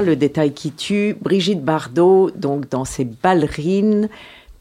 Quint, 0.01 0.07
Le 0.07 0.17
détail 0.17 0.53
qui 0.53 0.73
tue, 0.73 1.17
Brigitte 1.21 1.65
Bardot, 1.65 2.31
donc 2.35 2.69
dans 2.69 2.85
ses 2.85 3.05
ballerines. 3.05 4.09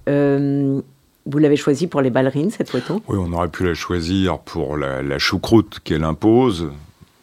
Euh, 0.08 0.81
vous 1.25 1.38
l'avez 1.38 1.58
choisi 1.58 1.88
pour 1.88 2.01
les 2.01 2.10
ballerines, 2.10 2.50
cette 2.51 2.69
photo? 2.69 3.01
Oui, 3.08 3.17
on 3.19 3.31
aurait 3.34 3.50
pu 3.50 3.65
la 3.65 3.74
choisir 3.74 4.39
pour 4.39 4.77
la, 4.77 5.01
la 5.03 5.19
choucroute 5.19 5.79
qu'elle 5.84 6.03
impose 6.03 6.69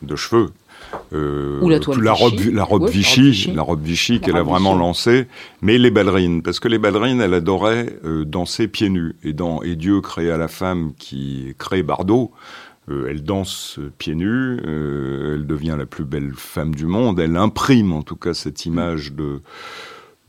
de 0.02 0.16
cheveux. 0.16 0.50
Euh, 1.12 1.58
Ou 1.62 1.68
la 1.68 1.80
toile 1.80 2.00
la 2.00 2.12
robe, 2.12 2.35
Vichy. 2.35 2.52
la 2.52 2.62
robe 2.62 2.82
Oui, 2.85 2.90
Vichy, 2.92 3.20
robe 3.20 3.30
Vichy. 3.32 3.52
la 3.52 3.62
robe 3.62 3.82
Vichy 3.82 4.12
La 4.14 4.18
qu'elle 4.20 4.37
a 4.37 4.42
vraiment 4.44 4.75
lancée, 4.76 5.26
mais 5.61 5.78
les 5.78 5.90
ballerines, 5.90 6.42
parce 6.42 6.61
que 6.61 6.68
les 6.68 6.78
ballerines, 6.78 7.20
elle 7.20 7.35
adorait 7.35 7.99
euh, 8.04 8.25
danser 8.25 8.68
pieds 8.68 8.88
nus, 8.88 9.16
et 9.25 9.32
dans 9.32 9.62
et 9.62 9.75
Dieu 9.75 10.00
créa 10.00 10.37
la 10.37 10.46
femme 10.49 10.92
qui 10.96 11.54
crée 11.58 11.82
Bardot. 11.82 12.30
Euh, 12.88 13.09
elle 13.09 13.23
danse 13.23 13.78
euh, 13.78 13.93
pieds 13.99 14.14
nus, 14.14 14.61
euh, 14.66 15.35
elle 15.35 15.47
devient 15.47 15.76
la 15.78 15.87
plus 15.87 16.05
belle 16.05 16.33
femme 16.35 16.75
du 16.75 16.87
monde, 16.87 17.21
elle 17.21 17.37
imprime 17.37 17.93
en 17.93 18.02
tout 18.02 18.16
cas 18.16 18.35
cette 18.35 18.66
image 18.66 19.12
de 19.12 19.40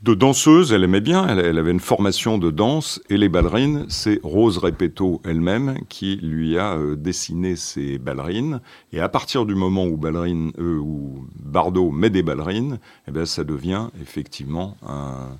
de 0.02 0.14
danseuse, 0.14 0.72
elle 0.72 0.84
aimait 0.84 1.00
bien, 1.00 1.26
elle, 1.26 1.44
elle 1.44 1.58
avait 1.58 1.72
une 1.72 1.80
formation 1.80 2.38
de 2.38 2.52
danse, 2.52 3.02
et 3.10 3.16
les 3.16 3.28
ballerines, 3.28 3.84
c'est 3.88 4.20
Rose 4.22 4.58
Repetto 4.58 5.20
elle-même 5.24 5.78
qui 5.88 6.16
lui 6.16 6.56
a 6.56 6.76
euh, 6.76 6.94
dessiné 6.94 7.56
ses 7.56 7.98
ballerines, 7.98 8.60
et 8.92 9.00
à 9.00 9.08
partir 9.08 9.44
du 9.44 9.56
moment 9.56 9.86
où, 9.86 9.96
ballerine, 9.96 10.52
euh, 10.60 10.78
où 10.78 11.26
Bardot 11.34 11.90
met 11.90 12.10
des 12.10 12.22
ballerines, 12.22 12.78
eh 13.08 13.10
ben, 13.10 13.26
ça 13.26 13.42
devient 13.42 13.88
effectivement 14.00 14.76
un, 14.86 15.36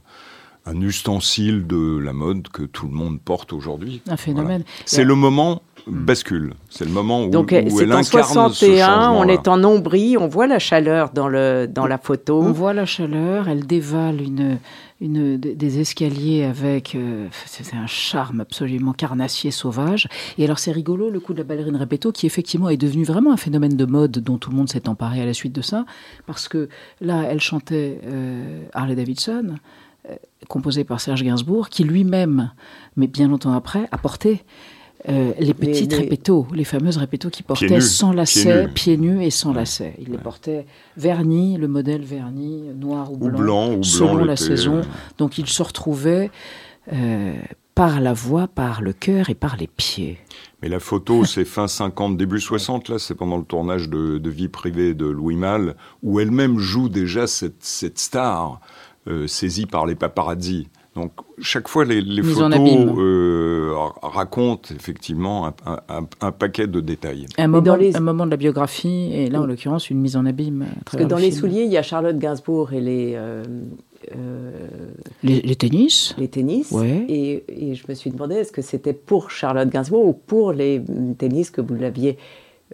un 0.69 0.81
ustensile 0.81 1.67
de 1.67 1.99
la 1.99 2.13
mode 2.13 2.49
que 2.49 2.63
tout 2.63 2.87
le 2.87 2.93
monde 2.95 3.21
porte 3.21 3.53
aujourd'hui. 3.53 4.03
Un 4.09 4.17
phénomène. 4.17 4.65
C'est 4.85 5.05
le 5.05 5.15
moment 5.15 5.63
bascule, 5.87 6.53
c'est 6.69 6.85
le 6.85 6.91
moment 6.91 7.25
où, 7.25 7.31
Donc 7.31 7.47
où 7.47 7.71
c'est 7.79 7.85
elle 7.85 7.93
en 7.95 7.99
incarne 7.99 8.53
ce 8.53 8.67
61, 8.67 8.87
on 8.87 8.89
changement-là. 8.89 9.33
est 9.33 9.49
en 9.49 9.57
nombris, 9.57 10.17
on 10.19 10.29
voit 10.29 10.47
la 10.47 10.59
chaleur 10.59 11.11
dans, 11.15 11.29
le, 11.29 11.67
dans 11.67 11.87
la 11.87 11.97
photo. 11.97 12.43
On 12.43 12.53
voit 12.53 12.75
la 12.75 12.85
chaleur, 12.85 13.49
elle 13.49 13.67
dévale 13.67 14.21
une, 14.21 14.59
une, 15.01 15.39
des 15.39 15.81
escaliers 15.81 16.45
avec. 16.45 16.95
euh, 16.95 17.29
c'est 17.47 17.75
un 17.75 17.87
charme 17.87 18.41
absolument 18.41 18.93
carnassier 18.93 19.51
sauvage. 19.51 20.09
Et 20.37 20.45
alors, 20.45 20.59
c'est 20.59 20.73
rigolo 20.73 21.09
le 21.09 21.21
coup 21.21 21.33
de 21.33 21.39
la 21.39 21.45
ballerine 21.45 21.77
Repetto, 21.77 22.13
qui 22.13 22.27
effectivement 22.27 22.69
est 22.69 22.77
devenu 22.77 23.05
vraiment 23.05 23.33
un 23.33 23.37
phénomène 23.39 23.77
de 23.77 23.85
mode 23.87 24.19
dont 24.19 24.37
tout 24.37 24.51
le 24.51 24.57
monde 24.57 24.69
s'est 24.69 24.89
emparé 24.89 25.23
à 25.23 25.27
la 25.27 25.33
suite 25.33 25.55
de 25.55 25.63
ça. 25.63 25.87
Parce 26.27 26.49
que 26.49 26.69
là, 27.01 27.23
elle 27.31 27.41
chantait 27.41 28.01
euh, 28.05 28.65
Harley 28.75 28.97
Davidson, 28.97 29.53
euh, 29.53 29.57
composé 30.49 30.85
par 30.85 31.01
Serge 31.01 31.23
Gainsbourg, 31.23 31.69
qui 31.69 31.85
lui-même, 31.85 32.53
mais 32.97 33.07
bien 33.07 33.29
longtemps 33.29 33.53
après, 33.53 33.89
a 33.93 33.99
porté. 33.99 34.45
euh, 35.09 35.33
les 35.39 35.55
petites 35.55 35.93
les- 35.93 35.99
répétos, 35.99 36.47
les 36.53 36.65
fameuses 36.65 36.97
répétos 36.97 37.31
qui 37.31 37.45
portaient 37.45 37.69
nus, 37.69 37.81
sans 37.83 38.09
pieds 38.09 38.17
lacets, 38.17 38.67
nus. 38.67 38.73
pieds 38.73 38.97
nus 38.97 39.23
et 39.25 39.31
sans 39.31 39.53
lacets. 39.53 39.95
Il 40.01 40.09
les 40.11 40.19
portait 40.19 40.67
vernis, 40.97 41.57
le 41.57 41.69
modèle 41.69 42.03
vernis, 42.03 42.65
noir 42.75 43.13
ou 43.13 43.17
Ou 43.27 43.31
blanc, 43.31 43.81
selon 43.85 44.25
la 44.25 44.35
saison. 44.37 44.81
Donc 45.19 45.39
il 45.39 45.47
se 45.47 45.63
retrouvait 45.63 46.33
euh, 46.93 47.33
par 47.77 48.01
la 48.01 48.13
voix, 48.13 48.49
par 48.49 48.83
le 48.83 48.93
cœur 48.93 49.31
et 49.31 49.37
par 49.37 49.57
les 49.57 49.69
pieds. 49.69 50.19
Mais 50.63 50.69
la 50.69 50.81
photo, 50.81 51.25
c'est 51.33 51.45
fin 51.45 51.69
50, 51.69 52.17
début 52.17 52.41
60, 52.41 52.89
là, 52.89 52.99
c'est 52.99 53.15
pendant 53.15 53.37
le 53.37 53.45
tournage 53.45 53.89
de, 53.89 54.19
de 54.19 54.31
Vie 54.31 54.49
privée 54.49 54.95
de 54.95 55.07
Louis 55.07 55.37
Malle, 55.37 55.77
où 56.03 56.19
elle-même 56.19 56.59
joue 56.59 56.89
déjà 56.89 57.29
cette, 57.29 57.63
cette 57.63 58.01
star 58.01 58.61
euh, 59.09 59.27
saisie 59.27 59.67
par 59.67 59.87
les 59.87 59.95
paparazzi. 59.95 60.69
Donc, 60.97 61.13
chaque 61.41 61.69
fois, 61.69 61.85
les, 61.85 62.03
photos 62.23 62.59
euh, 62.99 63.73
racontent 64.03 64.75
effectivement 64.75 65.47
un, 65.47 65.55
un- 65.67 65.81
un- 65.89 66.09
un 66.21 66.33
paquet 66.33 66.67
de 66.67 66.81
détails. 66.81 67.27
Un 67.39 67.47
moment, 67.47 67.63
dans 67.63 67.77
les- 67.77 67.97
un 67.97 68.01
moment 68.01 68.27
de 68.27 68.31
la 68.33 68.37
biographie, 68.37 69.11
et 69.13 69.31
là 69.31 69.41
en 69.41 69.47
l'occurrence 69.47 69.91
une 69.91 70.01
mise 70.01 70.17
en 70.17 70.27
abîme. 70.27 70.63
à 70.63 70.85
Parce 70.85 70.97
que 71.03 71.09
dans 71.09 71.17
le 71.17 71.23
les 71.23 71.31
film. 71.31 71.41
souliers, 71.41 71.63
il 71.65 71.71
y 71.73 71.77
a 71.77 71.83
Charlotte 71.83 72.19
Gainsbourg 72.19 72.73
et 72.73 72.81
les, 72.81 73.13
euh, 73.15 73.45
euh, 74.17 74.51
Les, 75.23 75.41
les 75.43 75.57
tennis 75.57 76.15
les 76.19 76.29
tennis. 76.29 76.73
Ouais. 76.73 77.05
Et, 77.09 77.45
et 77.71 77.75
je 77.75 77.85
me 77.89 77.95
suis 77.95 78.11
demandé, 78.11 78.35
est-ce 78.37 78.53
que 78.53 78.63
c'était 78.63 78.93
pour 78.93 79.31
Charlotte 79.31 79.69
Gainsbourg 79.69 80.05
ou 80.07 80.13
pour 80.15 80.53
les 80.53 80.83
tennis 81.19 81.51
que 81.51 81.61
vous 81.61 81.75
l'aviez 81.75 82.19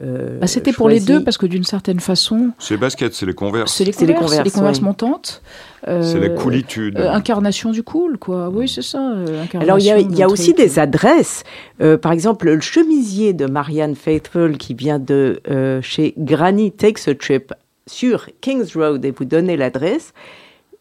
euh, 0.02 0.38
Bah, 0.40 0.46
C'était 0.46 0.72
pour 0.72 0.88
les 0.88 1.00
deux 1.00 1.22
parce 1.22 1.38
que 1.38 1.46
d'une 1.46 1.64
certaine 1.64 2.00
façon, 2.00 2.50
C'est 2.58 2.74
les 2.74 2.80
baskets, 2.80 3.14
c'est 3.14 3.26
les 3.26 3.34
converses. 3.34 3.72
c'est 3.74 3.84
les 3.84 3.92
converses, 3.92 4.00
c'est 4.00 4.06
les 4.06 4.14
Converse, 4.14 4.52
converses 4.52 4.78
oui. 4.78 4.84
montantes. 4.84 5.42
C'est 5.84 6.18
la 6.18 6.26
Euh, 6.28 6.36
coolitude. 6.36 6.98
euh, 6.98 7.10
incarnation 7.12 7.70
du 7.70 7.82
cool, 7.82 8.16
quoi. 8.18 8.48
Oui, 8.48 8.68
c'est 8.68 8.80
ça. 8.82 9.12
euh, 9.12 9.44
Alors, 9.60 9.78
il 9.78 9.84
y 9.84 9.90
a, 9.90 9.98
y 10.00 10.24
aussi 10.24 10.54
des 10.54 10.78
adresses. 10.78 11.44
Euh, 11.82 11.98
par 11.98 12.12
exemple, 12.12 12.46
le 12.50 12.60
chemisier 12.60 13.32
de 13.34 13.46
Marianne 13.46 13.94
Faithfull 13.94 14.56
qui 14.56 14.72
vient 14.74 14.98
de 14.98 15.40
euh, 15.50 15.82
chez 15.82 16.14
Granny 16.16 16.72
Takes 16.72 17.06
a 17.08 17.14
Trip 17.14 17.52
sur 17.86 18.26
Kings 18.40 18.72
Road 18.74 19.04
et 19.04 19.10
vous 19.10 19.26
donnez 19.26 19.56
l'adresse. 19.58 20.14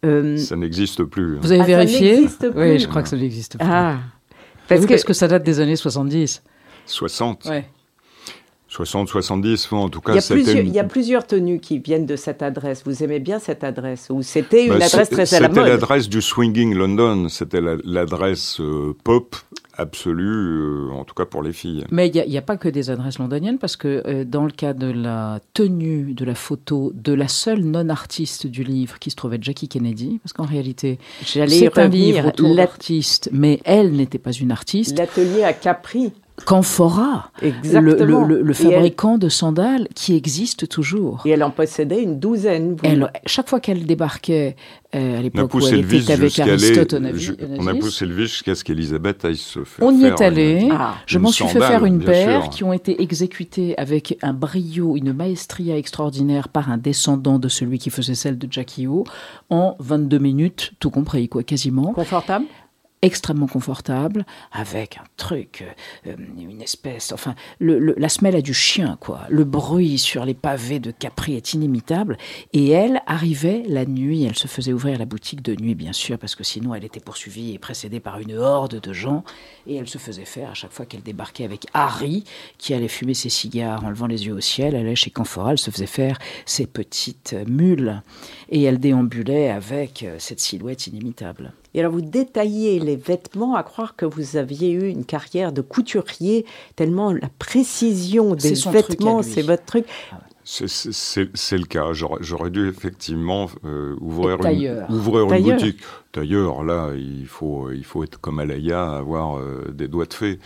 Euh, 0.05 0.37
Ça 0.37 0.55
n'existe 0.55 1.03
plus. 1.03 1.35
hein. 1.35 1.39
Vous 1.41 1.51
avez 1.51 1.61
Ah, 1.61 1.63
ça 1.65 1.67
vérifié 1.67 2.15
n'existe 2.15 2.49
plus. 2.51 2.61
Oui, 2.61 2.79
je 2.79 2.87
crois 2.87 3.03
que 3.03 3.09
ça 3.09 3.17
n'existe 3.17 3.57
plus. 3.57 3.67
ah, 3.69 3.97
parce, 4.69 4.81
que, 4.81 4.85
que, 4.85 4.91
parce 4.93 5.03
que 5.03 5.13
ça 5.13 5.27
date 5.27 5.43
des 5.43 5.59
années 5.59 5.75
70. 5.75 6.41
60, 6.85 7.45
Ouais. 7.45 7.65
60, 8.73 9.07
70, 9.07 9.67
bon, 9.69 9.77
en 9.83 9.89
tout 9.89 10.01
cas, 10.01 10.13
il 10.13 10.15
y, 10.15 10.17
a 10.17 10.21
plusieurs, 10.33 10.57
une- 10.57 10.67
il 10.67 10.73
y 10.73 10.79
a 10.79 10.83
plusieurs 10.83 11.27
tenues 11.27 11.59
qui 11.59 11.77
viennent 11.77 12.07
de 12.07 12.15
cette 12.15 12.41
adresse. 12.41 12.81
Vous 12.85 13.03
aimez 13.03 13.19
bien 13.19 13.37
cette 13.37 13.63
adresse 13.63 14.07
Ou 14.09 14.23
c'était 14.23 14.63
une 14.65 14.69
Bah, 14.79 14.85
adresse 14.85 15.09
très 15.11 15.33
à 15.35 15.39
la 15.39 15.47
C'était 15.49 15.61
l'adresse 15.69 16.09
du 16.09 16.21
Swinging 16.23 16.73
London. 16.73 17.29
C'était 17.29 17.61
la- 17.61 17.77
l'adresse 17.83 18.59
euh, 18.59 18.95
pop 19.03 19.35
absolue, 19.75 20.25
euh, 20.27 20.89
en 20.91 21.03
tout 21.03 21.13
cas 21.15 21.25
pour 21.25 21.43
les 21.43 21.53
filles. 21.53 21.85
Mais 21.91 22.07
il 22.09 22.29
n'y 22.29 22.37
a, 22.37 22.41
pas 22.41 22.57
que 22.57 22.69
des 22.69 22.89
adresses 22.89 23.19
londoniennes, 23.19 23.57
parce 23.59 23.75
que 23.75 24.03
euh, 24.07 24.23
dans 24.23 24.45
le 24.45 24.51
cas 24.51 24.73
de 24.73 24.87
la 24.91 25.39
tenue 25.53 26.13
de 26.13 26.25
la 26.25 26.35
photo 26.35 26.91
de 26.95 27.13
la 27.13 27.27
seule 27.27 27.63
non-artiste 27.63 28.47
du 28.47 28.63
livre, 28.63 28.99
qui 28.99 29.09
se 29.11 29.15
trouvait 29.15 29.39
Jackie 29.41 29.67
Kennedy, 29.67 30.19
parce 30.23 30.33
qu'en 30.33 30.45
réalité, 30.45 30.99
c'est 31.25 31.41
un 31.77 31.87
livre 31.87 32.27
autour 32.27 32.55
d'artistes, 32.55 33.29
mais 33.31 33.59
elle 33.65 33.91
n'était 33.93 34.19
pas 34.19 34.31
une 34.31 34.51
artiste. 34.51 34.97
L'atelier 34.97 35.43
à 35.43 35.53
Capri. 35.53 36.11
Camphora, 36.45 37.31
le, 37.41 37.51
le- 38.41 38.43
elle- 38.49 38.53
fabricant 38.55 39.17
de 39.17 39.29
sandales 39.29 39.87
qui 39.95 40.15
existe 40.15 40.67
toujours. 40.67 41.21
Et 41.25 41.29
elle 41.29 41.43
en 41.43 41.51
possédait 41.51 42.01
une 42.01 42.19
douzaine. 42.19 42.71
vous- 42.71 42.79
Elle, 42.83 43.09
chaque 43.27 43.47
fois 43.49 43.59
qu'elle 43.59 43.85
débarquait, 43.85 44.55
euh, 44.95 44.97
à 44.97 45.15
On 45.15 45.19
a 45.19 45.21
l'époque 45.21 45.53
où 45.53 45.59
elle 45.67 45.79
était 45.93 46.11
avec. 46.11 46.39
Aristote 46.39 46.95
On 47.59 47.67
a 47.67 47.73
poussé 47.75 48.05
le 48.07 48.15
vis 48.15 48.23
jusqu'à 48.23 48.55
ce 48.55 48.63
qu'Elisabeth 48.63 49.23
aille 49.25 49.37
se 49.37 49.63
faire. 49.63 49.85
On 49.85 49.91
y 49.95 50.01
faire 50.01 50.15
est 50.15 50.21
allé. 50.21 50.61
une- 50.63 50.71
Ah. 50.71 50.95
Je 51.05 51.19
m'en 51.19 51.29
suis 51.31 51.45
fait 51.45 51.59
faire 51.59 51.85
une 51.85 52.03
paire 52.03 52.41
sûr. 52.43 52.49
qui 52.49 52.63
ont 52.63 52.73
été 52.73 53.01
exécutées 53.01 53.77
avec 53.77 54.17
un 54.23 54.33
brio, 54.33 54.97
une 54.97 55.13
maestria 55.13 55.77
extraordinaire 55.77 56.49
par 56.49 56.71
un 56.71 56.77
descendant 56.77 57.37
de 57.39 57.47
celui 57.47 57.77
qui 57.77 57.89
faisait 57.91 58.15
celle 58.15 58.37
de 58.39 58.47
Jackie 58.49 58.87
O 58.87 59.03
en 59.49 59.75
22 59.79 60.17
minutes, 60.19 60.73
tout 60.79 60.89
compris, 60.89 61.29
quoi, 61.29 61.43
quasiment. 61.43 61.93
Confortable? 61.93 62.45
Extrêmement 63.03 63.47
confortable, 63.47 64.25
avec 64.53 64.97
un 64.97 65.03
truc, 65.17 65.65
euh, 66.07 66.11
euh, 66.11 66.15
une 66.39 66.61
espèce, 66.61 67.11
enfin, 67.11 67.35
la 67.59 68.07
semelle 68.07 68.37
a 68.37 68.41
du 68.41 68.53
chien, 68.53 68.97
quoi. 69.01 69.23
Le 69.29 69.43
bruit 69.43 69.97
sur 69.97 70.23
les 70.23 70.33
pavés 70.33 70.79
de 70.79 70.89
Capri 70.89 71.35
est 71.35 71.53
inimitable. 71.53 72.17
Et 72.53 72.69
elle 72.69 73.01
arrivait 73.05 73.63
la 73.67 73.85
nuit, 73.85 74.23
elle 74.23 74.37
se 74.37 74.47
faisait 74.47 74.71
ouvrir 74.71 74.97
la 74.97 75.03
boutique 75.03 75.41
de 75.41 75.53
nuit, 75.53 75.75
bien 75.75 75.91
sûr, 75.91 76.17
parce 76.17 76.33
que 76.33 76.45
sinon 76.45 76.73
elle 76.75 76.85
était 76.85 77.01
poursuivie 77.01 77.53
et 77.53 77.59
précédée 77.59 77.99
par 77.99 78.19
une 78.19 78.37
horde 78.37 78.79
de 78.79 78.93
gens. 78.93 79.25
Et 79.67 79.75
elle 79.75 79.89
se 79.89 79.97
faisait 79.97 80.23
faire 80.23 80.51
à 80.51 80.53
chaque 80.53 80.71
fois 80.71 80.85
qu'elle 80.85 81.03
débarquait 81.03 81.43
avec 81.43 81.65
Harry, 81.73 82.23
qui 82.57 82.73
allait 82.73 82.87
fumer 82.87 83.15
ses 83.15 83.27
cigares 83.27 83.83
en 83.83 83.89
levant 83.89 84.07
les 84.07 84.27
yeux 84.27 84.33
au 84.33 84.39
ciel. 84.39 84.75
Elle 84.75 84.85
allait 84.85 84.95
chez 84.95 85.11
Camphora, 85.11 85.51
elle 85.51 85.57
se 85.57 85.71
faisait 85.71 85.87
faire 85.87 86.19
ses 86.45 86.67
petites 86.67 87.35
mules. 87.49 88.01
Et 88.47 88.63
elle 88.63 88.79
déambulait 88.79 89.49
avec 89.49 90.03
euh, 90.03 90.15
cette 90.19 90.39
silhouette 90.39 90.87
inimitable. 90.87 91.51
Et 91.73 91.79
alors, 91.79 91.91
vous 91.91 92.01
détaillez 92.01 92.79
les 92.79 92.95
vêtements, 92.95 93.55
à 93.55 93.63
croire 93.63 93.95
que 93.95 94.05
vous 94.05 94.37
aviez 94.37 94.71
eu 94.71 94.87
une 94.89 95.05
carrière 95.05 95.51
de 95.51 95.61
couturier, 95.61 96.45
tellement 96.75 97.11
la 97.11 97.29
précision 97.39 98.35
des 98.35 98.53
vêtements, 98.53 99.23
c'est 99.23 99.41
votre 99.41 99.65
truc. 99.65 99.85
C'est 100.43 101.57
le 101.57 101.65
cas. 101.65 101.93
J'aurais 101.93 102.49
dû 102.49 102.67
effectivement 102.67 103.49
euh, 103.65 103.95
ouvrir, 104.01 104.37
une, 104.45 104.85
ouvrir 104.89 105.31
une 105.31 105.43
boutique. 105.43 105.79
D'ailleurs, 106.13 106.63
là, 106.63 106.91
il 106.95 107.25
faut, 107.27 107.71
il 107.71 107.85
faut 107.85 108.03
être 108.03 108.19
comme 108.19 108.39
Alaya, 108.39 108.97
avoir 108.97 109.37
euh, 109.37 109.71
des 109.73 109.87
doigts 109.87 110.05
de 110.05 110.13
fée. 110.13 110.39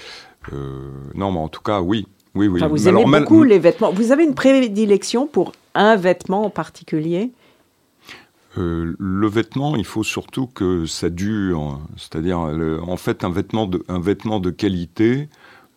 Euh, 0.54 0.92
non, 1.16 1.32
mais 1.32 1.40
en 1.40 1.50
tout 1.50 1.62
cas, 1.62 1.82
oui. 1.82 2.08
oui, 2.36 2.48
oui. 2.48 2.62
vous 2.70 2.88
aimez 2.88 3.06
beaucoup 3.06 3.44
les 3.44 3.60
vêtements. 3.60 3.92
Vous 3.92 4.12
avez 4.12 4.24
une 4.24 4.36
prédilection 4.36 5.26
pour 5.26 5.52
un 5.74 5.96
vêtement 5.96 6.46
en 6.46 6.50
particulier? 6.50 7.32
Le 8.58 9.28
vêtement, 9.28 9.76
il 9.76 9.86
faut 9.86 10.04
surtout 10.04 10.48
que 10.48 10.86
ça 10.86 11.10
dure. 11.10 11.80
C'est-à-dire, 11.96 12.40
en 12.40 12.98
fait, 12.98 13.24
un 13.24 13.30
vêtement 13.30 13.68
de, 13.68 13.84
un 13.88 14.00
vêtement 14.00 14.40
de 14.40 14.50
qualité, 14.50 15.30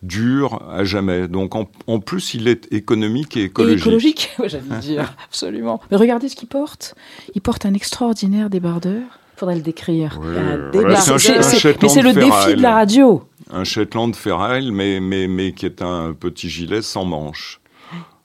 dure 0.03 0.63
à 0.71 0.85
jamais. 0.85 1.29
Donc 1.29 1.55
en, 1.55 2.01
plus, 2.01 2.35
il 2.35 2.49
est 2.49 2.73
économique 2.73 3.37
et 3.37 3.45
écologique. 3.45 3.79
Et 3.79 3.81
écologique, 3.81 4.31
j'allais 4.45 4.81
dire, 4.81 5.15
absolument. 5.27 5.81
Mais 5.91 5.97
regardez 5.97 6.29
ce 6.29 6.37
qu'il 6.37 6.49
porte. 6.49 6.95
Il 7.35 7.41
porte 7.41 7.67
un 7.67 7.75
extraordinaire 7.75 8.51
débardeur. 8.51 9.03
Il 9.37 9.41
faudrait 9.41 9.57
le 9.57 9.63
décrire. 9.63 10.21
mais 10.21 10.97
c'est 10.97 12.03
le 12.03 12.13
défi 12.13 12.57
de 12.57 12.63
la 12.63 12.75
radio. 12.75 13.23
Un 13.51 13.65
Shetland 13.65 14.15
Ferraille, 14.15 14.71
mais, 14.71 15.01
mais, 15.01 15.29
mais 15.29 15.53
qui 15.53 15.67
est 15.67 15.83
un 15.83 16.13
petit 16.13 16.49
gilet 16.49 16.83
sans 16.83 17.05
manches. 17.05 17.61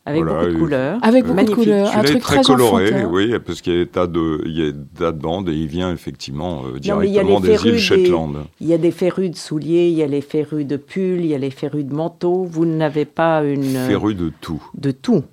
Avec 0.08 0.24
beaucoup 0.24 0.46
de 0.46 0.58
couleurs. 0.58 1.00
Avec 1.02 1.26
beaucoup 1.26 1.44
de 1.44 1.52
couleurs. 1.52 1.98
Un 1.98 2.04
truc 2.04 2.22
très 2.22 2.42
coloré, 2.42 3.06
oui, 3.06 3.34
parce 3.40 3.62
qu'il 3.62 3.74
y 3.74 3.82
a 3.82 3.84
des 3.84 3.90
tas 3.90 4.08
de, 4.08 4.42
il 4.46 4.58
y 4.58 4.68
a 4.68 4.72
des 4.72 4.86
tas 4.98 5.12
de 5.12 5.20
bandes 5.20 5.50
et 5.50 5.54
il 5.54 5.68
vient 5.68 5.92
effectivement 5.92 6.64
euh, 6.66 6.80
directement 6.80 7.40
des 7.40 7.66
îles 7.66 7.80
Shetland. 7.80 8.46
il 8.62 8.68
y 8.68 8.74
a 8.74 8.78
des 8.78 8.92
férus 8.92 9.32
de 9.32 9.36
souliers, 9.36 9.88
il 9.88 9.96
y 9.96 10.04
a 10.04 10.08
les 10.08 10.22
férus 10.22 10.66
de 10.66 10.78
pulls, 10.78 11.22
il 11.22 11.28
y 11.28 11.34
a 11.34 11.40
les 11.40 11.50
férus 11.50 11.86
de 11.86 11.94
manteaux. 11.94 12.44
Vous 12.44 12.66
n'avez 12.66 13.06
pas 13.06 13.44
une. 13.44 13.78
Férus 13.88 14.16
de 14.16 14.32
tout. 14.42 14.64
De 14.76 14.92
tout. 14.92 15.24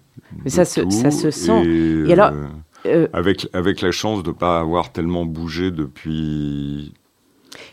Mais 0.42 0.50
ça, 0.50 0.64
se, 0.64 0.88
ça 0.88 1.10
se 1.10 1.30
sent. 1.30 1.64
Et, 2.08 2.12
alors, 2.12 2.30
euh, 2.32 2.46
euh, 2.86 3.08
avec, 3.12 3.48
avec 3.52 3.80
la 3.80 3.92
chance 3.92 4.22
de 4.22 4.30
ne 4.30 4.34
pas 4.34 4.60
avoir 4.60 4.90
tellement 4.90 5.26
bougé 5.26 5.70
depuis 5.70 6.92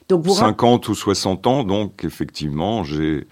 donc 0.10 0.27
50 0.27 0.89
ou 0.89 0.96
60 0.96 1.48
ans, 1.48 1.63
donc 1.63 2.03
effectivement, 2.03 2.84
j'ai 2.84 3.27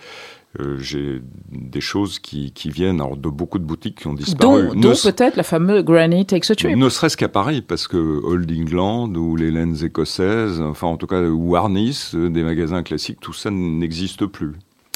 euh, 0.60 0.78
j'ai 0.80 1.22
des 1.52 1.82
choses 1.82 2.20
qui, 2.20 2.52
qui 2.52 2.70
viennent 2.70 3.02
alors, 3.02 3.18
de 3.18 3.30
beaucoup 3.30 3.60
de 3.60 3.64
boutiques 3.64 4.00
qui 4.00 4.08
ont 4.08 4.14
disparu. 4.14 4.70
Dont, 4.76 4.94
peut-être 5.04 5.36
la 5.36 5.44
fameuse 5.44 5.84
Granny 5.84 6.26
Takes 6.26 6.50
a 6.50 6.56
Trip. 6.56 6.76
Ne 6.76 6.90
serait-ce 6.90 7.18
qu'à 7.18 7.30
Paris, 7.30 7.62
parce 7.62 7.88
que 7.88 7.98
Old 7.98 8.52
England 8.52 9.14
ou 9.16 9.36
les 9.36 9.52
laines 9.52 9.84
écossaises, 9.84 10.62
enfin 10.62 10.88
en 10.88 10.98
tout 10.98 11.08
cas, 11.08 11.22
ou 11.22 11.56
Arnis, 11.56 12.12
euh, 12.14 12.30
des 12.30 12.44
magasins 12.44 12.84
classiques, 12.84 13.20
tout 13.20 13.34
ça 13.34 13.52
n'existe 13.52 14.26
plus. 14.26 14.54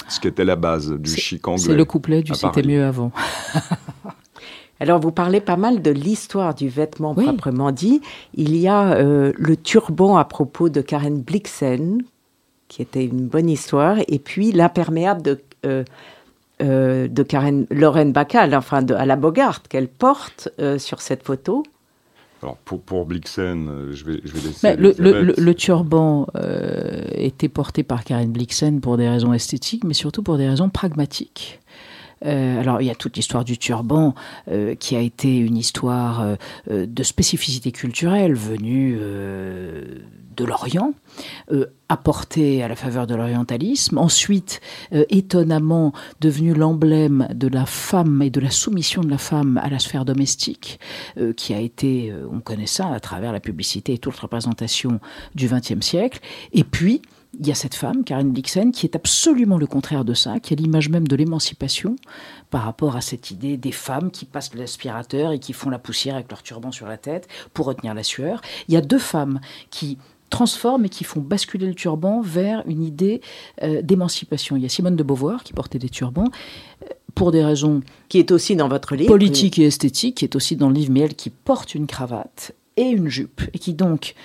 Ce 0.10 0.20
qui 0.20 0.28
était 0.28 0.46
la 0.46 0.56
base 0.56 0.92
du 0.92 1.16
chic 1.16 1.48
anglais. 1.48 1.64
C'est 1.64 1.76
le 1.76 1.86
couplet 1.86 2.22
du 2.22 2.34
C'était 2.34 2.64
mieux 2.64 2.84
avant. 2.84 3.12
Alors, 4.82 5.00
vous 5.00 5.12
parlez 5.12 5.42
pas 5.42 5.58
mal 5.58 5.84
de 5.84 5.92
l'histoire 5.92 6.56
du 6.56 6.68
vêtement 6.68 7.14
proprement 7.14 7.72
dit. 7.72 8.02
Il 8.34 8.58
y 8.58 8.68
a 8.68 8.94
euh, 8.94 9.32
le 9.38 9.56
turban 9.56 10.18
à 10.18 10.26
propos 10.26 10.70
de 10.70 10.82
Karen 10.82 11.22
Blixen, 11.22 12.02
qui 12.68 12.82
était 12.82 13.06
une 13.06 13.28
bonne 13.28 13.48
histoire, 13.48 13.98
et 14.08 14.18
puis 14.18 14.52
l'imperméable 14.52 15.22
de, 15.22 15.40
de 15.64 17.24
Karen, 17.24 17.66
Lorraine 17.72 18.12
Bacal, 18.12 18.54
enfin 18.56 18.82
de, 18.82 18.94
à 18.94 19.06
la 19.06 19.16
Bogart, 19.16 19.64
qu'elle 19.64 19.88
porte 19.88 20.50
euh, 20.60 20.78
sur 20.78 21.02
cette 21.02 21.24
photo. 21.24 21.64
Alors 22.44 22.58
pour, 22.58 22.82
pour 22.82 23.06
Blixen, 23.06 23.92
je 23.92 24.06
vais, 24.06 24.22
je 24.24 24.34
vais 24.34 24.48
laisser. 24.48 24.76
Le, 24.76 24.94
le, 24.98 25.34
le, 25.38 25.56
turban 25.56 26.28
était 27.14 27.50
porté 27.50 27.84
par 27.84 28.04
Karen 28.04 28.32
Blixen 28.32 28.82
pour 28.82 28.98
des 28.98 29.08
raisons 29.08 29.34
esthétiques, 29.34 29.84
mais 29.84 29.94
surtout 29.94 30.24
pour 30.24 30.38
des 30.38 30.50
raisons 30.50 30.70
pragmatiques. 30.70 31.60
Alors, 32.24 32.82
il 32.82 32.86
y 32.86 32.92
a 32.92 32.96
toute 32.96 33.16
l'histoire 33.18 33.44
du 33.44 33.58
turban 33.58 34.14
qui 34.80 34.96
a 34.96 35.00
été 35.00 35.38
une 35.38 35.58
histoire 35.58 36.38
de 36.70 37.04
spécificité 37.04 37.72
culturelle 37.72 38.36
venue 38.36 39.00
de 40.36 40.46
l'Orient, 40.46 40.94
euh, 41.52 41.66
apporté 41.90 42.64
à 42.64 42.68
la 42.68 42.76
faveur 42.76 43.06
de 43.06 43.16
l'orientalisme, 43.16 43.98
ensuite 43.98 44.62
euh, 44.94 45.04
étonnamment 45.10 45.94
devenu 46.20 46.54
l'emblème 46.54 47.28
de 47.34 47.48
la 47.48 47.66
femme 47.66 48.22
et 48.22 48.30
de 48.30 48.40
la 48.40 48.50
soumission 48.50 49.02
de 49.02 49.10
la 49.10 49.18
femme 49.18 49.60
à 49.62 49.70
la 49.70 49.80
sphère 49.80 50.06
domestique, 50.06 50.80
euh, 51.18 51.34
qui 51.34 51.54
a 51.54 51.60
été, 51.60 52.14
on 52.32 52.40
connaît 52.40 52.68
ça 52.68 52.88
à 52.92 53.00
travers 53.00 53.32
la 53.32 53.40
publicité 53.40 53.94
et 53.94 53.98
toute 53.98 54.16
représentation 54.16 55.00
du 55.36 55.48
XXe 55.48 55.86
siècle, 55.86 56.20
et 56.54 56.64
puis 56.64 57.02
il 57.40 57.48
y 57.48 57.52
a 57.52 57.56
cette 57.56 57.76
femme, 57.76 58.04
Karen 58.04 58.32
Blixen, 58.32 58.72
qui 58.72 58.86
est 58.86 58.96
absolument 58.96 59.58
le 59.58 59.66
contraire 59.66 60.04
de 60.04 60.14
ça, 60.14 60.40
qui 60.40 60.54
est 60.54 60.58
l'image 60.58 60.90
même 60.90 61.08
de 61.08 61.16
l'émancipation 61.16 61.96
par 62.50 62.64
rapport 62.64 62.96
à 62.96 63.02
cette 63.02 63.32
idée 63.32 63.58
des 63.58 63.72
femmes 63.72 64.12
qui 64.12 64.26
passent 64.26 64.54
l'aspirateur 64.54 65.32
et 65.32 65.40
qui 65.40 65.54
font 65.54 65.70
la 65.70 65.80
poussière 65.80 66.16
avec 66.16 66.30
leur 66.30 66.44
turban 66.44 66.72
sur 66.72 66.88
la 66.88 66.98
tête 66.98 67.28
pour 67.54 67.66
retenir 67.68 67.94
la 67.94 68.04
sueur. 68.04 68.42
Il 68.68 68.74
y 68.74 68.78
a 68.78 68.82
deux 68.82 69.00
femmes 69.00 69.40
qui 69.70 69.98
transforment 70.30 70.86
et 70.86 70.90
qui 70.90 71.04
font 71.04 71.20
basculer 71.20 71.68
le 71.68 71.76
turban 71.76 72.22
vers 72.22 72.64
une 72.66 72.84
idée 72.84 73.22
euh, 73.62 73.82
d'émancipation. 73.82 74.56
Il 74.56 74.64
y 74.64 74.66
a 74.66 74.70
Simone 74.70 74.96
de 74.96 75.04
Beauvoir 75.04 75.44
qui 75.44 75.54
portait 75.54 75.80
des 75.80 75.90
turbans 75.90 76.28
euh, 76.84 76.88
pour 77.16 77.32
des 77.32 77.44
raisons 77.44 77.82
qui 78.10 78.18
est 78.18 78.32
aussi 78.32 78.56
dans 78.56 78.68
votre 78.68 78.96
livre 78.96 79.10
politique 79.10 79.60
et 79.60 79.66
esthétique, 79.66 80.18
qui 80.18 80.26
est 80.26 80.36
aussi 80.36 80.56
dans 80.56 80.70
le 80.70 80.76
livre, 80.76 80.92
mais 80.92 81.02
elle 81.02 81.16
qui 81.16 81.30
porte 81.30 81.76
une 81.76 81.88
cravate 81.88 82.54
et 82.78 82.90
une 82.90 83.10
jupe 83.10 83.42
et 83.54 83.60
qui 83.60 83.74
donc 83.74 84.16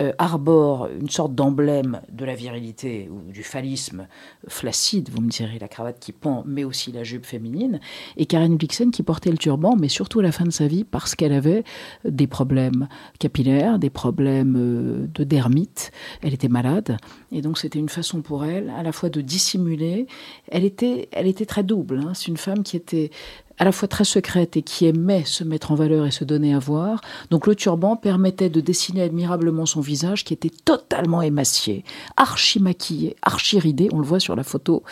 euh, 0.00 0.12
arbore 0.16 0.88
une 1.00 1.10
sorte 1.10 1.34
d'emblème 1.34 2.00
de 2.10 2.24
la 2.24 2.34
virilité 2.34 3.10
ou 3.10 3.30
du 3.30 3.42
phallisme 3.42 4.08
flaccide, 4.48 5.10
vous 5.10 5.20
me 5.20 5.28
direz, 5.28 5.58
la 5.58 5.68
cravate 5.68 5.98
qui 6.00 6.12
pend, 6.12 6.44
mais 6.46 6.64
aussi 6.64 6.92
la 6.92 7.04
jupe 7.04 7.26
féminine, 7.26 7.78
et 8.16 8.24
Karen 8.24 8.56
Blixen 8.56 8.90
qui 8.90 9.02
portait 9.02 9.30
le 9.30 9.36
turban, 9.36 9.76
mais 9.78 9.88
surtout 9.88 10.20
à 10.20 10.22
la 10.22 10.32
fin 10.32 10.44
de 10.44 10.50
sa 10.50 10.66
vie 10.66 10.84
parce 10.84 11.14
qu'elle 11.14 11.34
avait 11.34 11.62
des 12.06 12.26
problèmes 12.26 12.88
capillaires, 13.18 13.78
des 13.78 13.90
problèmes 13.90 14.56
euh, 14.56 15.06
de 15.14 15.24
dermite, 15.24 15.90
elle 16.22 16.32
était 16.32 16.48
malade, 16.48 16.96
et 17.30 17.42
donc 17.42 17.58
c'était 17.58 17.78
une 17.78 17.90
façon 17.90 18.22
pour 18.22 18.46
elle 18.46 18.70
à 18.70 18.82
la 18.82 18.92
fois 18.92 19.10
de 19.10 19.20
dissimuler, 19.20 20.06
elle 20.48 20.64
était, 20.64 21.10
elle 21.12 21.26
était 21.26 21.46
très 21.46 21.64
double, 21.64 21.98
hein. 21.98 22.12
c'est 22.14 22.28
une 22.28 22.38
femme 22.38 22.62
qui 22.62 22.78
était 22.78 23.10
à 23.58 23.64
la 23.64 23.72
fois 23.72 23.88
très 23.88 24.04
secrète 24.04 24.56
et 24.56 24.62
qui 24.62 24.86
aimait 24.86 25.24
se 25.24 25.44
mettre 25.44 25.72
en 25.72 25.74
valeur 25.74 26.06
et 26.06 26.10
se 26.10 26.24
donner 26.24 26.54
à 26.54 26.58
voir. 26.58 27.00
Donc 27.30 27.46
le 27.46 27.54
turban 27.54 27.96
permettait 27.96 28.50
de 28.50 28.60
dessiner 28.60 29.02
admirablement 29.02 29.66
son 29.66 29.80
visage 29.80 30.24
qui 30.24 30.34
était 30.34 30.50
totalement 30.50 31.22
émacié, 31.22 31.84
archi 32.16 32.60
maquillé, 32.60 33.16
archi 33.22 33.58
ridé, 33.58 33.88
on 33.92 33.98
le 33.98 34.06
voit 34.06 34.20
sur 34.20 34.36
la 34.36 34.44
photo, 34.44 34.82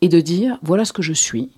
et 0.00 0.08
de 0.08 0.20
dire 0.20 0.58
voilà 0.62 0.84
ce 0.84 0.92
que 0.92 1.02
je 1.02 1.12
suis. 1.12 1.50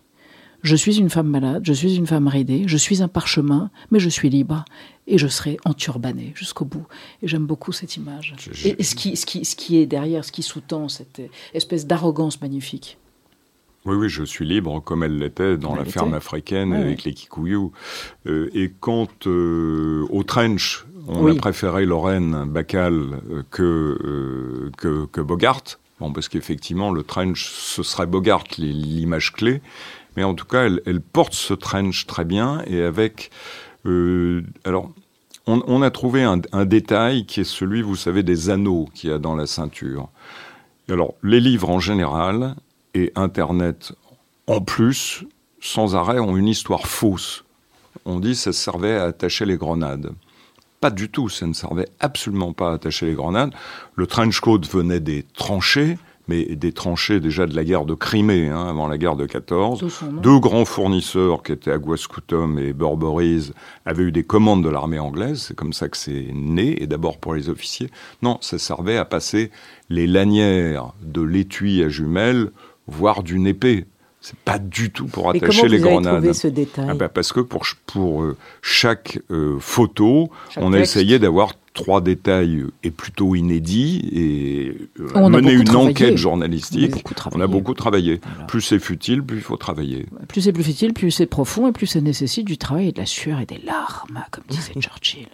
Je 0.63 0.77
suis 0.77 0.99
une 0.99 1.11
femme 1.11 1.27
malade, 1.27 1.63
je 1.65 1.73
suis 1.73 1.97
une 1.97 2.07
femme 2.07 2.29
ridée, 2.29 2.65
je 2.67 2.77
suis 2.77 3.03
un 3.03 3.09
parchemin, 3.09 3.71
mais 3.91 3.99
je 3.99 4.09
suis 4.09 4.31
libre 4.31 4.65
et 5.09 5.19
je 5.19 5.27
serai 5.27 5.57
enturbanée 5.65 6.33
jusqu'au 6.37 6.65
bout. 6.65 6.87
Et 7.21 7.27
j'aime 7.27 7.47
beaucoup 7.47 7.73
cette 7.73 7.97
image. 7.97 8.37
Et, 8.65 8.81
ce, 8.85 8.95
qui, 8.95 9.17
ce, 9.17 9.27
qui, 9.27 9.45
ce 9.45 9.57
qui 9.57 9.79
est 9.79 9.87
derrière, 9.87 10.25
ce 10.25 10.31
qui 10.31 10.45
sous-tend 10.45 10.89
cette 10.89 11.21
espèce 11.53 11.85
d'arrogance 11.85 12.41
magnifique. 12.41 12.99
Oui, 13.85 13.97
oui, 13.97 14.09
je 14.09 14.23
suis 14.23 14.45
libre 14.45 14.81
comme 14.81 15.03
elle 15.03 15.19
l'était 15.19 15.57
dans 15.57 15.75
la 15.75 15.85
ferme 15.85 16.15
africaine 16.15 16.73
avec 16.73 17.03
les 17.03 17.15
Kikuyu. 17.15 17.71
Euh, 18.27 18.49
et 18.55 18.73
quand 18.79 19.27
euh, 19.27 20.07
au 20.11 20.23
trench, 20.23 20.87
on 21.09 21.27
a 21.27 21.35
préféré 21.35 21.85
Lorraine 21.85 22.45
Bacal 22.47 22.95
euh, 22.95 23.43
que, 23.51 24.71
que, 24.77 25.07
que, 25.07 25.21
Bogart, 25.21 25.65
bon, 25.99 26.13
parce 26.13 26.29
qu'effectivement, 26.29 26.93
le 26.93 27.03
trench, 27.03 27.51
ce 27.51 27.83
serait 27.83 28.07
Bogart 28.07 28.45
l'image 28.57 29.33
clé. 29.33 29.61
Mais 30.17 30.23
en 30.23 30.35
tout 30.35 30.47
cas, 30.47 30.67
elle, 30.67 30.81
elle, 30.87 31.01
porte 31.01 31.35
ce 31.35 31.55
trench 31.55 32.07
très 32.07 32.25
bien 32.25 32.63
et 32.69 32.83
avec. 32.83 33.31
alors, 33.85 34.93
on, 35.49 35.61
on, 35.67 35.83
a 35.83 35.91
trouvé 35.91 36.23
un, 36.23 36.41
un, 36.53 36.67
détail 36.67 37.27
qui 37.27 37.41
est 37.41 37.45
celui, 37.45 37.83
vous 37.83 37.97
savez, 37.97 38.23
des 38.23 38.49
anneaux 38.49 38.89
qu'il 38.95 39.11
y 39.11 39.13
a 39.13 39.19
dans 39.19 39.35
la 39.35 39.49
ceinture. 39.49 40.09
Alors, 40.89 41.15
les 41.25 41.41
livres 41.41 41.71
en 41.71 41.81
général, 41.81 42.55
et 42.95 43.13
Internet 43.15 43.95
en 44.47 44.61
plus, 44.61 45.25
sans 45.61 45.95
arrêt, 45.95 46.19
ont 46.19 46.37
une 46.37 46.49
histoire 46.49 46.87
fausse. 46.87 47.45
On 48.05 48.19
dit 48.19 48.33
que 48.33 48.39
ça 48.39 48.53
servait 48.53 48.97
à 48.97 49.05
attacher 49.05 49.45
les 49.45 49.57
grenades. 49.57 50.13
Pas 50.81 50.91
du 50.91 51.09
tout, 51.09 51.29
ça 51.29 51.47
ne 51.47 51.53
servait 51.53 51.89
absolument 52.01 52.53
pas 52.53 52.71
à 52.71 52.75
attacher 52.75 53.07
les 53.07 53.15
grenades. 53.15 53.53
Le 53.95 54.07
trench 54.07 54.41
coat 54.41 54.61
venait 54.69 54.99
des 54.99 55.23
tranchées, 55.23 55.97
mais 56.27 56.45
des 56.57 56.73
tranchées 56.73 57.21
déjà 57.21 57.47
de 57.47 57.55
la 57.55 57.63
guerre 57.63 57.85
de 57.85 57.95
Crimée, 57.95 58.49
hein, 58.49 58.67
avant 58.69 58.89
la 58.89 58.99
guerre 58.99 59.15
de 59.15 59.27
14. 59.27 59.85
Deux 60.21 60.41
grands 60.41 60.65
fournisseurs 60.65 61.45
qui 61.45 61.53
étaient 61.53 61.71
Aguascutum 61.71 62.59
et 62.59 62.73
Burberry's 62.73 63.53
avaient 63.87 64.05
eu 64.05 64.13
des 64.13 64.25
commandes 64.25 64.65
de 64.65 64.69
l'armée 64.69 64.99
anglaise, 64.99 65.43
c'est 65.43 65.55
comme 65.55 65.73
ça 65.73 65.89
que 65.89 65.97
c'est 65.97 66.29
né, 66.33 66.83
et 66.83 66.89
d'abord 66.89 67.19
pour 67.19 67.35
les 67.35 67.49
officiers. 67.49 67.91
Non, 68.23 68.39
ça 68.41 68.59
servait 68.59 68.97
à 68.97 69.05
passer 69.05 69.53
les 69.89 70.09
lanières 70.09 70.93
de 71.03 71.23
l'étui 71.23 71.85
à 71.85 71.89
jumelles 71.89 72.51
voire 72.93 73.23
d'une 73.23 73.47
épée. 73.47 73.87
C'est 74.21 74.39
pas 74.39 74.61
du 74.61 74.91
tout 74.91 75.07
pour 75.07 75.31
attacher 75.31 75.47
comment 75.63 75.63
les 75.73 75.79
vous 75.79 75.85
avez 75.87 75.95
grenades. 75.95 76.15
trouvé 76.19 76.33
ce 76.33 76.47
détail 76.47 76.87
Ah 76.89 76.95
bah, 76.95 77.09
parce 77.09 77.33
que 77.33 77.41
pour, 77.41 78.23
euh, 78.23 78.37
chaque 78.63 79.19
euh, 79.33 79.57
photo, 79.59 80.31
Chaque 80.51 80.63
on 80.63 80.73
a 80.73 80.79
essayé 80.79 81.19
d'avoir 81.19 81.55
trois 81.75 82.01
détails 82.01 82.59
euh, 82.59 82.73
et 82.85 82.93
plutôt 82.93 83.35
inédits 83.35 84.09
et 84.13 84.77
euh, 85.01 85.09
On 85.17 85.27
a 85.35 85.41
mener 85.41 85.53
une 85.53 85.65
travaillé. 85.65 85.91
enquête 85.91 86.11
On 86.11 86.15
a 86.15 86.17
journalistique. 86.17 87.05
On 87.35 87.41
a 87.41 87.49
beaucoup 87.49 87.75
travaillé. 87.75 88.21
Voilà. 88.23 88.45
Plus 88.45 88.61
c'est 88.61 88.79
futile, 88.79 89.25
plus 89.25 89.39
il 89.39 89.43
faut 89.43 89.57
travailler. 89.57 90.07
Plus 90.29 90.43
c'est 90.43 90.53
plus 90.53 90.63
futile, 90.63 90.93
plus 90.93 91.11
c'est 91.11 91.27
profond 91.27 91.67
et 91.67 91.73
plus 91.73 91.89
ça 91.89 92.01
nécessite 92.01 92.47
du 92.47 92.59
travail 92.59 92.89
et 92.89 92.93
de 92.93 93.01
la 93.01 93.07
sueur 93.07 93.41
et 93.41 93.47
des 93.47 93.59
larmes, 93.59 94.23
comme 94.31 94.45
disait 94.49 94.73
Churchill. 94.81 95.27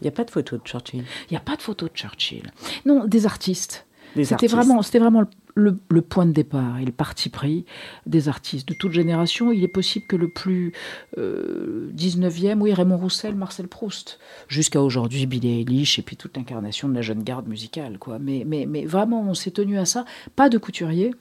Il 0.00 0.04
n'y 0.04 0.08
a 0.08 0.12
pas 0.12 0.24
de 0.24 0.30
photo 0.30 0.56
de 0.56 0.62
Churchill. 0.64 1.04
Il 1.28 1.32
n'y 1.32 1.36
a 1.36 1.40
pas 1.40 1.56
de 1.56 1.62
photo 1.62 1.86
de 1.86 1.92
Churchill. 1.94 2.50
Non, 2.86 3.04
des 3.04 3.26
artistes. 3.26 3.84
C'était 4.24 4.46
vraiment, 4.56 4.82
c'était 4.82 4.98
vraiment 4.98 5.20
le, 5.20 5.26
le- 5.54 5.78
le 5.90 6.02
point 6.02 6.26
de 6.26 6.32
départ 6.32 6.78
et 6.78 6.84
le 6.84 6.92
parti 6.92 7.28
pris 7.28 7.64
des 8.06 8.28
artistes 8.28 8.68
de 8.68 8.74
toute 8.74 8.92
génération. 8.92 9.52
Il 9.52 9.62
est 9.64 9.68
possible 9.68 10.06
que 10.06 10.16
le 10.16 10.28
plus 10.28 10.72
euh, 11.18 11.90
19e, 11.96 12.58
oui, 12.60 12.72
Raymond 12.72 12.96
Roussel, 12.98 13.34
Marcel 13.34 13.68
Proust, 13.68 14.18
jusqu'à 14.48 14.80
aujourd'hui 14.82 15.26
Billie 15.26 15.60
Eilish 15.60 15.98
et 15.98 16.02
puis 16.02 16.16
toute 16.16 16.36
l'incarnation 16.36 16.88
de 16.88 16.94
la 16.94 17.02
jeune 17.02 17.22
garde 17.22 17.48
musicale. 17.48 17.98
Quoi. 17.98 18.18
Mais, 18.18 18.44
mais, 18.46 18.66
mais 18.66 18.84
vraiment, 18.84 19.22
on 19.28 19.34
s'est 19.34 19.50
tenu 19.50 19.78
à 19.78 19.84
ça. 19.84 20.04
Pas 20.36 20.48
de 20.48 20.58
couturier. 20.58 21.14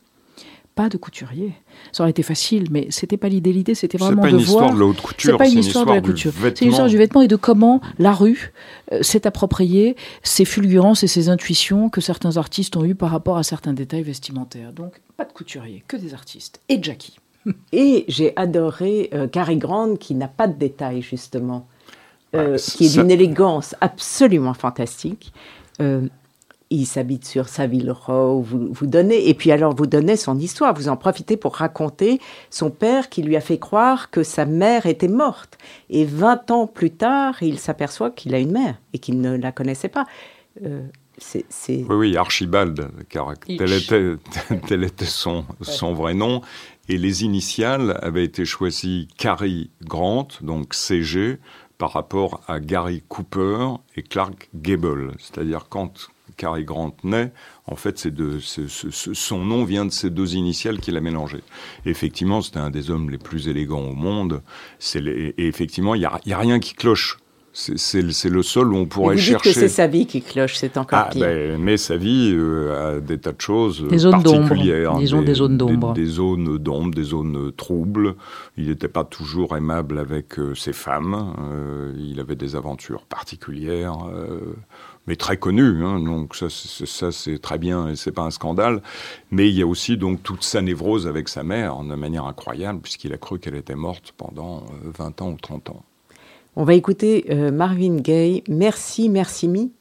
Pas 0.77 0.89
de 0.89 0.97
couturier. 0.97 1.53
Ça 1.91 2.03
aurait 2.03 2.11
été 2.11 2.21
facile, 2.23 2.67
mais 2.71 2.87
c'était 2.91 3.17
pas 3.17 3.27
l'idée. 3.29 3.51
L'idée, 3.51 3.73
c'était 3.75 3.97
C'est 3.97 4.03
vraiment 4.05 4.21
pas 4.21 4.29
de 4.29 4.35
une 4.35 4.39
histoire 4.41 4.59
voir. 4.65 4.75
de 4.75 4.79
la 4.79 4.85
haute 4.85 5.01
couture, 5.01 5.31
C'est 5.31 5.37
pas 5.37 5.49
une 5.49 5.57
histoire 5.59 5.85
de 5.87 5.91
la 5.91 6.01
du 6.01 6.11
couture. 6.11 6.31
C'est 6.33 6.39
vêtement. 6.43 6.65
une 6.65 6.71
histoire 6.71 6.87
du 6.87 6.97
vêtement 6.97 7.21
et 7.23 7.27
de 7.27 7.35
comment 7.35 7.81
la 7.97 8.13
rue 8.13 8.53
euh, 8.91 9.01
s'est 9.01 9.25
appropriée 9.27 9.95
ces 10.23 10.45
fulgurances 10.45 11.03
et 11.03 11.07
ces 11.07 11.29
intuitions 11.29 11.89
que 11.89 11.99
certains 11.99 12.37
artistes 12.37 12.77
ont 12.77 12.85
eues 12.85 12.95
par 12.95 13.09
rapport 13.09 13.37
à 13.37 13.43
certains 13.43 13.73
détails 13.73 14.03
vestimentaires. 14.03 14.71
Donc, 14.71 15.01
pas 15.17 15.25
de 15.25 15.33
couturier, 15.33 15.83
que 15.87 15.97
des 15.97 16.13
artistes. 16.13 16.61
Et 16.69 16.81
Jackie. 16.81 17.17
Et 17.73 18.05
j'ai 18.07 18.33
adoré 18.35 19.09
euh, 19.13 19.27
Cary 19.27 19.57
Grant 19.57 19.95
qui 19.95 20.13
n'a 20.15 20.27
pas 20.27 20.47
de 20.47 20.53
détails 20.57 21.01
justement, 21.01 21.67
euh, 22.35 22.51
Ouais, 22.53 22.57
qui 22.59 22.85
est 22.85 22.93
d'une 22.99 23.09
élégance 23.09 23.73
absolument 23.81 24.53
fantastique. 24.53 25.33
Euh, 25.81 26.01
il 26.69 26.85
s'habite 26.85 27.25
sur 27.25 27.47
Savile 27.47 27.91
Row, 27.91 28.41
vous, 28.41 28.67
vous 28.71 28.87
donnez, 28.87 29.29
et 29.29 29.33
puis 29.33 29.51
alors 29.51 29.73
vous 29.75 29.87
donnez 29.87 30.17
son 30.17 30.37
histoire, 30.37 30.73
vous 30.73 30.89
en 30.89 30.97
profitez 30.97 31.37
pour 31.37 31.55
raconter 31.55 32.19
son 32.49 32.69
père 32.69 33.09
qui 33.09 33.21
lui 33.23 33.35
a 33.37 33.41
fait 33.41 33.57
croire 33.57 34.09
que 34.09 34.23
sa 34.23 34.45
mère 34.45 34.85
était 34.85 35.07
morte. 35.07 35.57
Et 35.89 36.03
20 36.05 36.51
ans 36.51 36.67
plus 36.67 36.91
tard, 36.91 37.41
il 37.41 37.57
s'aperçoit 37.59 38.11
qu'il 38.11 38.35
a 38.35 38.39
une 38.39 38.51
mère 38.51 38.75
et 38.93 38.99
qu'il 38.99 39.21
ne 39.21 39.37
la 39.37 39.51
connaissait 39.51 39.87
pas. 39.89 40.05
Euh, 40.65 40.81
c'est, 41.17 41.45
c'est- 41.49 41.85
Oui, 41.89 41.95
oui, 41.95 42.17
Archibald, 42.17 42.89
car 43.09 43.33
tel 43.39 43.71
était, 43.73 44.15
tel 44.67 44.83
était 44.83 45.05
son, 45.05 45.45
son 45.61 45.93
vrai 45.93 46.13
nom. 46.13 46.41
Et 46.89 46.97
les 46.97 47.23
initiales 47.23 47.97
avaient 48.01 48.23
été 48.23 48.45
choisies 48.45 49.07
Cary 49.17 49.69
Grant, 49.83 50.27
donc 50.41 50.73
CG, 50.73 51.37
par 51.77 51.91
rapport 51.93 52.41
à 52.47 52.59
Gary 52.59 53.03
Cooper 53.07 53.67
et 53.95 54.03
Clark 54.03 54.49
Gable. 54.55 55.13
C'est-à-dire 55.19 55.67
quand 55.69 56.07
Cary 56.35 56.65
Grant 56.65 56.95
naît, 57.03 57.31
en 57.65 57.75
fait, 57.75 57.97
c'est 57.97 58.13
de, 58.13 58.39
c'est- 58.39 58.67
ce- 58.69 58.89
ce- 58.91 59.13
son 59.13 59.43
nom 59.45 59.63
vient 59.63 59.85
de 59.85 59.91
ces 59.91 60.09
deux 60.09 60.35
initiales 60.35 60.79
qu'il 60.79 60.97
a 60.97 61.01
mélangées. 61.01 61.43
Et 61.85 61.89
effectivement, 61.89 62.41
c'était 62.41 62.59
un 62.59 62.69
des 62.69 62.91
hommes 62.91 63.09
les 63.09 63.17
plus 63.17 63.47
élégants 63.47 63.85
au 63.89 63.93
monde. 63.93 64.41
C'est 64.79 65.01
les- 65.01 65.33
et 65.37 65.47
effectivement, 65.47 65.95
il 65.95 65.99
n'y 65.99 66.05
a, 66.05 66.19
y 66.25 66.33
a 66.33 66.37
rien 66.37 66.59
qui 66.59 66.73
cloche. 66.73 67.17
C'est- 67.59 67.77
C'est 67.79 68.03
le- 68.03 68.11
c'est 68.11 68.29
le 68.29 68.43
seul 68.43 68.71
où 68.71 68.75
on 68.75 68.85
pourrait 68.85 69.15
vous 69.15 69.19
dites 69.19 69.29
chercher. 69.31 69.49
que 69.51 69.59
c'est 69.59 69.67
sa 69.67 69.87
vie 69.87 70.05
qui 70.05 70.21
cloche, 70.21 70.57
c'est 70.57 70.77
encore 70.77 70.99
Ah, 71.07 71.09
pire. 71.11 71.21
ben, 71.25 71.59
mais 71.59 71.77
sa 71.77 71.97
vie 71.97 72.31
euh, 72.35 72.97
a 72.97 72.99
des 72.99 73.17
tas 73.17 73.31
de 73.31 73.41
choses 73.41 73.81
euh, 73.83 73.87
Des 73.87 73.97
zones 73.97 74.21
d'ombre, 74.21 74.47
particulières. 74.49 74.95
disons 74.97 75.23
des 75.23 75.33
zones 75.33 75.57
d'ombre. 75.57 75.93
Des, 75.93 76.05
zones 76.05 76.59
d'ombre, 76.59 76.93
des 76.93 77.01
zones 77.03 77.51
troubles. 77.57 78.13
Il 78.57 78.67
n'était 78.67 78.87
pas 78.87 79.03
toujours 79.03 79.57
aimable 79.57 79.97
avec 79.97 80.37
euh, 80.37 80.53
ses 80.53 80.71
femmes. 80.73 81.33
Euh, 81.51 81.93
il 81.97 82.19
avait 82.19 82.35
des 82.35 82.55
aventures 82.55 83.07
particulières, 83.07 84.05
euh, 84.13 84.39
mais 85.07 85.15
très 85.15 85.37
connues. 85.37 85.83
hein. 85.83 85.99
donc 85.99 86.35
ça, 86.35 86.47
ça 86.49 87.11
c'est 87.11 87.39
très 87.39 87.57
bien 87.57 87.89
et 87.89 87.95
c'est 87.95 88.11
pas 88.11 88.23
un 88.23 88.31
scandale. 88.31 88.81
Mais 89.31 89.49
il 89.49 89.55
y 89.55 89.61
a 89.61 89.67
aussi 89.67 89.97
donc 89.97 90.21
toute 90.21 90.43
sa 90.43 90.61
névrose 90.61 91.07
avec 91.07 91.29
sa 91.29 91.43
mère 91.43 91.77
de 91.77 91.95
manière 91.95 92.25
incroyable, 92.25 92.79
puisqu'il 92.81 93.13
a 93.13 93.17
cru 93.17 93.39
qu'elle 93.39 93.55
était 93.55 93.75
morte 93.75 94.13
pendant 94.17 94.57
euh, 94.85 94.91
20 94.97 95.21
ans 95.21 95.29
ou 95.31 95.37
30 95.37 95.69
ans. 95.71 95.83
On 96.55 96.63
va 96.63 96.73
écouter 96.73 97.25
euh, 97.29 97.51
Marvin 97.51 97.97
Gaye. 97.97 98.43
Merci, 98.49 99.09
merci, 99.09 99.47
mi. 99.47 99.71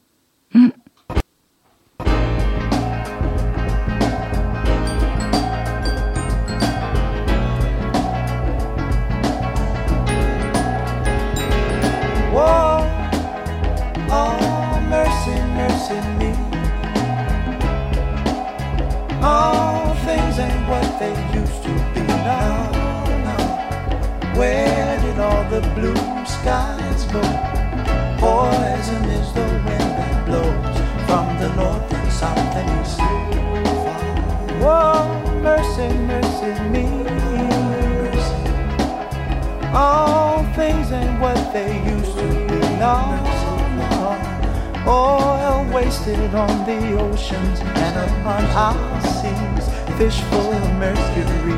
Wasted 45.87 46.35
on 46.35 46.65
the 46.65 46.99
oceans 46.99 47.59
and 47.61 47.95
upon 48.09 48.43
our 48.65 49.01
seas, 49.19 49.65
fish 49.97 50.19
full 50.29 50.51
of 50.51 50.65
mercury. 50.75 51.57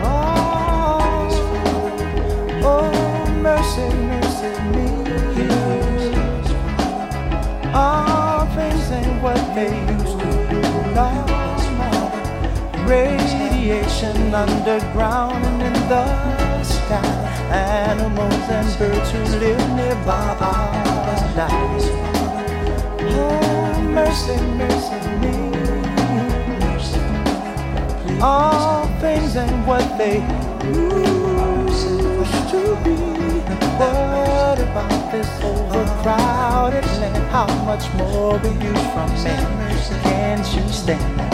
Oh, 0.00 1.28
oh 2.64 3.26
mercy, 3.42 3.88
mercy 4.10 4.52
me. 4.72 4.88
All 7.74 8.46
things 8.56 8.90
ain't 8.90 9.22
what 9.22 9.42
they 9.54 9.72
used 9.96 10.18
to 10.18 10.28
be. 10.48 10.60
Radiation 12.88 14.34
underground 14.34 15.44
and 15.44 15.62
in 15.66 15.88
the 15.90 16.64
sky. 16.64 17.04
Animals 17.52 18.46
and 18.56 18.78
birds 18.78 19.10
who 19.10 19.22
live 19.44 19.64
nearby 19.76 20.36
are 20.40 21.36
dying. 21.36 22.05
Oh, 23.18 23.80
mercy, 23.82 24.36
mercy 24.60 25.00
me. 25.22 25.36
Mercy. 26.60 27.00
All 28.20 28.86
things 29.00 29.36
ain't 29.36 29.66
what 29.66 29.86
they 29.98 30.16
used 30.64 32.50
to 32.50 32.62
be. 32.84 32.96
What 33.78 34.58
about 34.60 35.12
this 35.12 35.28
overcrowded 35.42 36.84
land? 37.00 37.24
How 37.30 37.46
much 37.64 37.92
more 37.94 38.38
will 38.38 38.62
you 38.62 38.74
from 38.92 39.10
me? 39.24 40.00
Can't 40.02 40.46
you 40.54 40.68
stand 40.72 41.25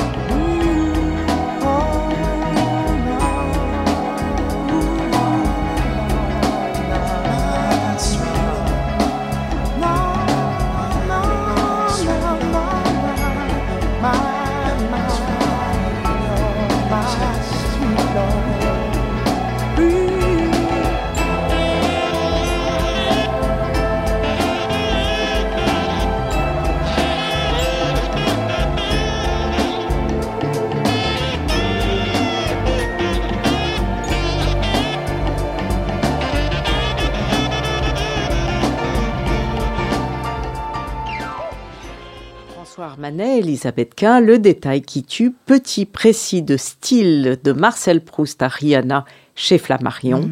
Elisabeth 43.21 43.95
Quint, 43.95 44.21
Le 44.21 44.39
détail 44.39 44.83
qui 44.83 45.03
tue, 45.03 45.33
petit 45.47 45.87
précis 45.87 46.43
de 46.43 46.57
style 46.57 47.39
de 47.43 47.53
Marcel 47.53 48.03
Proust 48.05 48.43
à 48.43 48.49
Rihanna 48.49 49.05
chez 49.35 49.59
Flammarion. 49.59 50.31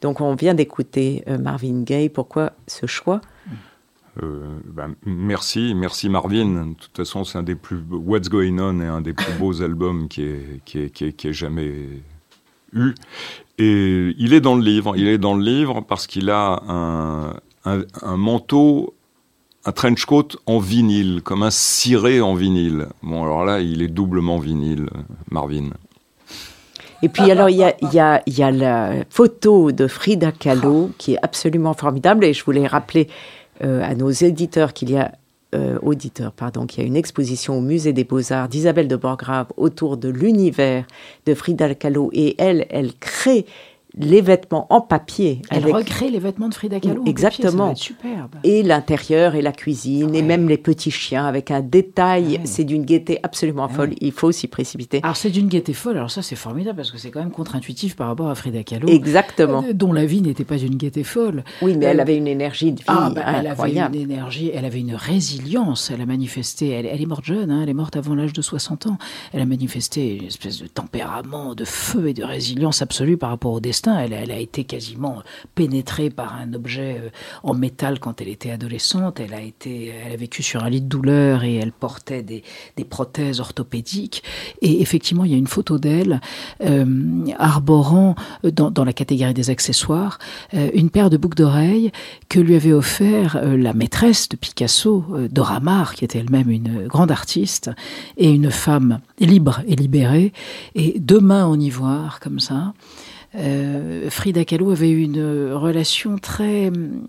Donc 0.00 0.20
on 0.20 0.34
vient 0.34 0.54
d'écouter 0.54 1.22
euh, 1.28 1.38
Marvin 1.38 1.82
Gaye. 1.82 2.08
Pourquoi 2.08 2.52
ce 2.66 2.86
choix? 2.86 3.20
Euh, 4.22 4.58
ben, 4.66 4.94
merci, 5.06 5.74
merci 5.74 6.08
Marvin. 6.08 6.66
De 6.66 6.74
toute 6.74 6.96
façon, 6.96 7.24
c'est 7.24 7.38
un 7.38 7.42
des 7.42 7.54
plus 7.54 7.82
What's 7.90 8.28
Going 8.28 8.58
On 8.58 8.80
est 8.80 8.86
un 8.86 9.00
des 9.00 9.14
plus 9.14 9.32
beaux 9.38 9.62
albums 9.62 10.08
qui 10.08 10.22
est 10.22 10.60
qui 10.64 10.80
est, 10.80 10.90
qui 10.90 11.06
est, 11.06 11.12
qui 11.12 11.28
est 11.28 11.32
jamais 11.32 11.72
eu. 12.72 12.94
Et 13.58 14.14
il 14.18 14.34
est 14.34 14.40
dans 14.40 14.56
le 14.56 14.62
livre. 14.62 14.96
Il 14.96 15.08
est 15.08 15.18
dans 15.18 15.34
le 15.34 15.42
livre 15.42 15.80
parce 15.82 16.06
qu'il 16.06 16.30
a 16.30 16.62
un, 16.68 17.34
un, 17.64 17.84
un 18.02 18.16
manteau 18.16 18.94
un 19.64 19.72
trench 19.72 20.04
coat 20.04 20.28
en 20.46 20.58
vinyle, 20.58 21.20
comme 21.22 21.42
un 21.42 21.50
ciré 21.50 22.20
en 22.20 22.34
vinyle. 22.34 22.86
Bon, 23.02 23.22
alors 23.22 23.44
là, 23.44 23.60
il 23.60 23.82
est 23.82 23.88
doublement 23.88 24.38
vinyle, 24.38 24.88
Marvin. 25.30 25.70
Et 27.02 27.08
puis 27.08 27.30
alors, 27.30 27.50
il 27.50 27.56
y 27.56 27.98
a, 27.98 28.50
la 28.50 28.92
photo 29.10 29.72
de 29.72 29.88
Frida 29.88 30.30
Kahlo 30.30 30.90
qui 30.98 31.14
est 31.14 31.18
absolument 31.22 31.74
formidable. 31.74 32.24
Et 32.24 32.32
je 32.32 32.44
voulais 32.44 32.66
rappeler 32.66 33.08
euh, 33.64 33.82
à 33.82 33.94
nos 33.94 34.10
éditeurs 34.10 34.72
qu'il 34.72 34.90
y 34.90 34.96
a 34.96 35.10
euh, 35.54 35.78
auditeurs, 35.82 36.32
pardon, 36.32 36.64
qu'il 36.64 36.80
y 36.80 36.84
a 36.84 36.86
une 36.86 36.96
exposition 36.96 37.58
au 37.58 37.60
Musée 37.60 37.92
des 37.92 38.04
Beaux-Arts 38.04 38.48
d'Isabelle 38.48 38.88
de 38.88 38.96
Borgrave 38.96 39.48
autour 39.56 39.96
de 39.96 40.08
l'univers 40.08 40.86
de 41.26 41.34
Frida 41.34 41.74
Kahlo. 41.74 42.10
Et 42.12 42.36
elle, 42.38 42.66
elle 42.70 42.94
crée 42.94 43.46
les 43.96 44.20
vêtements 44.20 44.66
en 44.70 44.80
papier. 44.80 45.42
Elle 45.50 45.64
avec- 45.64 45.74
recrée 45.74 46.10
les 46.10 46.18
vêtements 46.18 46.48
de 46.48 46.54
Frida 46.54 46.80
Kahlo. 46.80 47.02
en 47.02 47.04
Exactement. 47.04 47.42
papier, 47.42 47.50
ça 47.50 47.56
doit 47.58 47.70
être 47.72 47.78
superbe. 47.78 48.30
et 48.44 48.62
l'intérieur 48.62 49.34
et 49.34 49.42
la 49.42 49.52
cuisine 49.52 50.14
et 50.14 50.22
même 50.22 50.48
les 50.48 50.56
petits 50.58 50.90
chiens 50.90 51.26
avec 51.26 51.50
un 51.50 51.60
détail. 51.60 52.24
Ouais. 52.38 52.40
C'est 52.44 52.64
d'une 52.64 52.84
gaieté 52.84 53.18
absolument 53.22 53.68
folle. 53.68 53.90
Il 54.00 54.12
faut 54.12 54.32
s'y 54.32 54.48
précipiter. 54.48 55.00
Alors 55.02 55.16
c'est 55.16 55.30
d'une 55.30 55.48
gaieté 55.48 55.72
folle. 55.74 55.96
Alors 55.98 56.10
ça 56.10 56.22
c'est 56.22 56.36
formidable 56.36 56.76
parce 56.76 56.90
que 56.90 56.98
c'est 56.98 57.10
quand 57.10 57.20
même 57.20 57.30
contre-intuitif 57.32 57.96
par 57.96 58.08
rapport 58.08 58.28
à 58.30 58.34
Frida 58.34 58.62
Kahlo, 58.62 58.88
Exactement. 58.88 59.64
euh, 59.68 59.72
dont 59.72 59.92
la 59.92 60.06
vie 60.06 60.22
n'était 60.22 60.44
pas 60.44 60.56
d'une 60.56 60.76
gaieté 60.76 61.04
folle. 61.04 61.44
Oui, 61.60 61.76
mais 61.76 61.86
elle 61.86 61.98
Euh, 61.98 62.02
avait 62.02 62.16
une 62.16 62.28
énergie 62.28 62.72
de 62.72 62.78
vie 62.78 62.84
Ah, 62.86 63.10
bah, 63.14 63.22
elle 63.26 63.46
avait 63.46 63.72
une 63.72 63.94
énergie, 63.94 64.50
elle 64.54 64.64
avait 64.64 64.80
une 64.80 64.94
résilience, 64.94 65.90
elle 65.92 66.00
a 66.00 66.06
manifesté, 66.06 66.70
elle, 66.70 66.86
elle 66.86 67.00
est 67.00 67.06
morte 67.06 67.24
jeune, 67.24 67.50
hein, 67.50 67.60
elle 67.62 67.68
est 67.68 67.74
morte 67.74 67.96
avant 67.96 68.14
l'âge 68.14 68.32
de 68.32 68.42
60 68.42 68.86
ans, 68.86 68.98
elle 69.32 69.40
a 69.40 69.46
manifesté 69.46 70.16
une 70.16 70.24
espèce 70.26 70.60
de 70.62 70.66
tempérament, 70.66 71.54
de 71.54 71.64
feu 71.64 72.08
et 72.08 72.14
de 72.14 72.24
résilience 72.24 72.82
absolue 72.82 73.16
par 73.16 73.30
rapport 73.30 73.52
au 73.52 73.60
destin, 73.60 73.81
elle, 73.86 74.30
a 74.30 74.38
été 74.38 74.64
quasiment 74.64 75.22
pénétrée 75.54 76.10
par 76.10 76.34
un 76.34 76.52
objet 76.54 77.00
euh, 77.00 77.08
en 77.42 77.54
métal 77.54 77.98
quand 77.98 78.20
elle 78.20 78.28
était 78.28 78.50
adolescente, 78.50 79.20
elle 79.20 79.34
a, 79.34 79.40
été, 79.40 79.92
elle 80.04 80.12
a 80.12 80.16
vécu 80.16 80.42
sur 80.42 80.64
un 80.64 80.70
lit 80.70 80.80
de 80.80 80.88
douleur 80.88 81.44
et 81.44 81.56
elle 81.56 81.72
portait 81.72 82.22
des, 82.22 82.42
prothèses 82.88 83.40
orthopédiques, 83.40 84.22
et 84.60 84.82
effectivement 84.82 85.24
il 85.24 85.30
y 85.30 85.34
a 85.34 85.38
une 85.38 85.46
photo 85.46 85.78
d'elle 85.78 86.20
euh, 86.62 87.24
arborant 87.38 88.16
euh, 88.44 88.50
dans, 88.50 88.84
la 88.84 88.92
catégorie 88.92 89.34
des 89.34 89.50
accessoires 89.50 90.18
une 90.52 90.90
paire 90.90 91.08
de 91.08 91.16
boucles 91.16 91.36
d'oreilles 91.36 91.92
que 92.28 92.40
lui 92.40 92.56
avait 92.56 92.72
offert 92.72 93.40
la 93.44 93.72
maîtresse 93.72 94.28
de 94.28 94.36
Picasso, 94.36 95.04
Dora 95.30 95.60
Maar, 95.60 95.94
qui 95.94 96.04
était 96.04 96.18
elle-même 96.18 96.50
une 96.50 96.88
grande 96.88 97.12
artiste 97.12 97.70
et 98.16 98.30
une 98.30 98.50
femme 98.50 99.00
libre 99.20 99.60
et 99.68 99.76
libérée, 99.76 100.32
et 100.74 100.98
deux 100.98 101.20
mains 101.20 101.44
en 101.44 101.58
ivoire 101.58 102.18
comme 102.20 102.40
ça. 102.40 102.74
Euh, 103.34 104.10
Frida 104.10 104.44
Kahlo 104.44 104.70
avait 104.70 104.90
eu 104.90 105.02
une 105.02 105.52
relation 105.52 106.18
très 106.18 106.68
hum, 106.68 107.02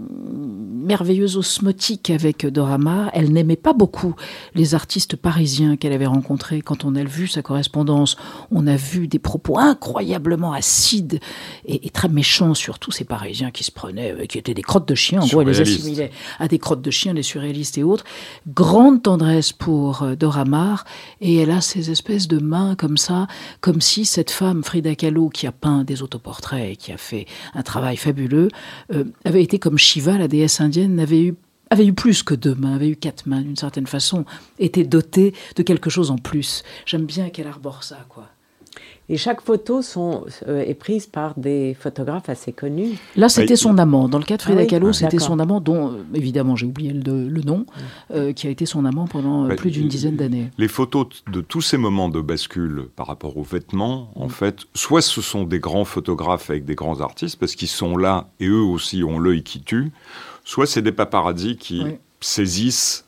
merveilleuse 0.83 1.37
osmotique 1.37 2.09
avec 2.09 2.45
Dora 2.45 2.77
Maar. 2.77 3.09
Elle 3.13 3.31
n'aimait 3.31 3.55
pas 3.55 3.73
beaucoup 3.73 4.15
les 4.55 4.75
artistes 4.75 5.15
parisiens 5.15 5.75
qu'elle 5.75 5.93
avait 5.93 6.05
rencontrés. 6.05 6.61
Quand 6.61 6.85
on 6.85 6.95
a 6.95 7.03
vu 7.03 7.27
sa 7.27 7.41
correspondance, 7.41 8.15
on 8.51 8.67
a 8.67 8.75
vu 8.75 9.07
des 9.07 9.19
propos 9.19 9.57
incroyablement 9.57 10.53
acides 10.53 11.19
et, 11.65 11.87
et 11.87 11.89
très 11.89 12.09
méchants 12.09 12.53
sur 12.53 12.79
tous 12.79 12.91
ces 12.91 13.03
Parisiens 13.03 13.51
qui 13.51 13.63
se 13.63 13.71
prenaient, 13.71 14.13
euh, 14.13 14.25
qui 14.25 14.37
étaient 14.37 14.53
des 14.53 14.61
crottes 14.61 14.87
de 14.87 14.95
chiens. 14.95 15.21
En 15.21 15.27
gros, 15.27 15.41
elle 15.41 15.47
les 15.47 15.61
assimilait 15.61 16.11
à 16.39 16.47
des 16.47 16.59
crottes 16.59 16.81
de 16.81 16.91
chiens, 16.91 17.13
les 17.13 17.23
surréalistes 17.23 17.77
et 17.77 17.83
autres. 17.83 18.05
Grande 18.47 19.03
tendresse 19.03 19.51
pour 19.51 20.03
euh, 20.03 20.15
Dora 20.15 20.45
Maar 20.45 20.85
et 21.21 21.35
elle 21.37 21.51
a 21.51 21.61
ces 21.61 21.91
espèces 21.91 22.27
de 22.27 22.39
mains 22.39 22.75
comme 22.75 22.97
ça, 22.97 23.27
comme 23.61 23.81
si 23.81 24.05
cette 24.05 24.31
femme 24.31 24.63
Frida 24.63 24.95
Kahlo 24.95 25.29
qui 25.29 25.47
a 25.47 25.51
peint 25.51 25.83
des 25.83 26.01
autoportraits 26.13 26.73
et 26.73 26.75
qui 26.75 26.91
a 26.91 26.97
fait 26.97 27.25
un 27.53 27.63
travail 27.63 27.97
fabuleux 27.97 28.49
euh, 28.93 29.05
avait 29.25 29.43
été 29.43 29.59
comme 29.59 29.77
Shiva, 29.77 30.17
la 30.17 30.27
déesse 30.27 30.61
indienne, 30.61 30.95
n'avait 30.95 31.21
eu 31.21 31.35
avait 31.69 31.87
eu 31.87 31.93
plus 31.93 32.21
que 32.21 32.35
deux 32.35 32.53
mains, 32.53 32.75
avait 32.75 32.89
eu 32.89 32.95
quatre 32.95 33.25
mains 33.25 33.41
d'une 33.41 33.55
certaine 33.55 33.87
façon, 33.87 34.25
était 34.59 34.83
dotée 34.83 35.33
de 35.55 35.63
quelque 35.63 35.89
chose 35.89 36.11
en 36.11 36.17
plus. 36.17 36.61
J'aime 36.85 37.05
bien 37.05 37.31
qu'elle 37.31 37.47
arbore 37.47 37.83
ça, 37.83 38.05
quoi. 38.09 38.29
Et 39.09 39.17
chaque 39.17 39.41
photo 39.41 39.81
sont, 39.81 40.23
euh, 40.47 40.61
est 40.61 40.73
prise 40.75 41.07
par 41.07 41.33
des 41.37 41.75
photographes 41.77 42.29
assez 42.29 42.53
connus. 42.53 42.97
Là, 43.17 43.27
c'était 43.27 43.51
Oui. 43.53 43.57
son 43.57 43.77
amant. 43.77 44.07
Dans 44.07 44.17
le 44.17 44.23
cas 44.23 44.37
de 44.37 44.41
Frida 44.41 44.59
Ah 44.59 44.63
oui 44.63 44.67
Kahlo, 44.67 44.87
Ah, 44.89 44.93
c'était 44.93 45.19
son 45.19 45.39
amant, 45.39 45.59
dont, 45.59 45.89
euh, 45.91 46.03
évidemment, 46.13 46.55
j'ai 46.55 46.65
oublié 46.65 46.93
le, 46.93 47.27
le 47.27 47.41
nom, 47.41 47.65
euh, 48.13 48.31
qui 48.31 48.47
a 48.47 48.49
été 48.49 48.65
son 48.65 48.85
amant 48.85 49.05
pendant 49.07 49.43
Bah, 49.45 49.55
plus 49.55 49.71
d'une 49.71 49.89
dizaine 49.89 50.15
d'années. 50.15 50.49
Les 50.57 50.69
photos 50.69 51.07
de 51.29 51.41
tous 51.41 51.59
ces 51.61 51.75
moments 51.77 52.07
de 52.07 52.21
bascule 52.21 52.85
par 52.95 53.07
rapport 53.07 53.35
aux 53.35 53.43
vêtements, 53.43 54.09
en 54.15 54.29
fait, 54.29 54.59
soit 54.73 55.01
ce 55.01 55.21
sont 55.21 55.43
des 55.43 55.59
grands 55.59 55.85
photographes 55.85 56.49
avec 56.49 56.63
des 56.63 56.75
grands 56.75 57.01
artistes, 57.01 57.37
parce 57.37 57.55
qu'ils 57.55 57.67
sont 57.67 57.97
là 57.97 58.29
et 58.39 58.47
eux 58.47 58.61
aussi 58.61 59.03
ont 59.03 59.19
l'œil 59.19 59.43
qui 59.43 59.61
tue, 59.61 59.91
soit 60.45 60.65
c'est 60.65 60.81
des 60.81 60.93
paparazzis 60.93 61.57
qui 61.57 61.83
Oui. 61.83 61.91
saisissent 62.21 63.03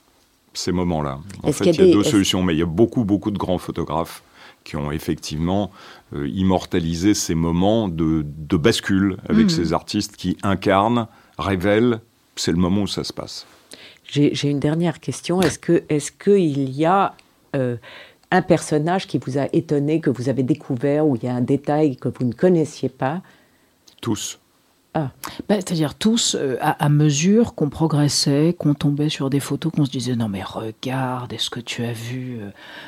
ces 0.53 0.71
moments-là. 0.71 1.19
En 1.43 1.51
fait, 1.51 1.65
il 1.65 1.67
y 1.67 1.69
a 1.69 1.81
y 1.81 1.83
a 1.83 1.85
des- 1.87 1.93
deux 1.93 2.03
solutions, 2.03 2.43
mais 2.43 2.53
il 2.53 2.59
y 2.59 2.63
a 2.63 2.65
beaucoup, 2.65 3.03
beaucoup 3.05 3.31
de 3.31 3.37
grands 3.37 3.57
photographes 3.57 4.23
qui 4.65 4.75
ont 4.75 4.91
effectivement 4.91 5.71
euh, 6.13 6.27
immortalisé 6.27 7.13
ces 7.13 7.35
moments 7.35 7.87
de, 7.87 8.25
de 8.25 8.57
bascule 8.57 9.15
avec 9.29 9.45
Mhm. 9.45 9.49
ces 9.49 9.71
artistes 9.71 10.17
qui 10.17 10.35
incarnent, 10.43 11.07
révèlent, 11.37 12.01
c'est 12.35 12.51
le 12.51 12.57
moment 12.57 12.81
où 12.81 12.87
ça 12.87 13.05
se 13.05 13.13
passe. 13.13 13.45
J'ai 14.07 14.49
une 14.49 14.59
dernière 14.59 14.99
question. 14.99 15.41
Est-ce 15.41 15.57
que 15.57 15.83
est-ce 15.89 16.11
qu'il 16.11 16.69
y 16.71 16.85
a 16.85 17.15
euh, 17.55 17.77
un 18.31 18.41
personnage 18.41 19.07
qui 19.07 19.17
vous 19.17 19.37
a 19.37 19.47
étonné, 19.53 19.99
que 20.01 20.09
vous 20.09 20.29
avez 20.29 20.43
découvert, 20.43 21.07
où 21.07 21.15
il 21.15 21.23
y 21.23 21.27
a 21.27 21.33
un 21.33 21.41
détail 21.41 21.95
que 21.97 22.09
vous 22.09 22.25
ne 22.25 22.33
connaissiez 22.33 22.89
pas? 22.89 23.21
Tous. 24.01 24.39
Bah, 24.95 25.55
C'est-à-dire 25.57 25.95
tous, 25.95 26.35
euh, 26.39 26.55
à, 26.61 26.83
à 26.85 26.89
mesure 26.89 27.53
qu'on 27.53 27.69
progressait, 27.69 28.55
qu'on 28.57 28.73
tombait 28.73 29.09
sur 29.09 29.29
des 29.29 29.39
photos, 29.41 29.71
qu'on 29.73 29.85
se 29.85 29.91
disait 29.91 30.15
non 30.15 30.29
mais 30.29 30.41
regarde, 30.43 31.33
est-ce 31.33 31.49
que 31.49 31.59
tu 31.59 31.83
as 31.83 31.91
vu 31.91 32.39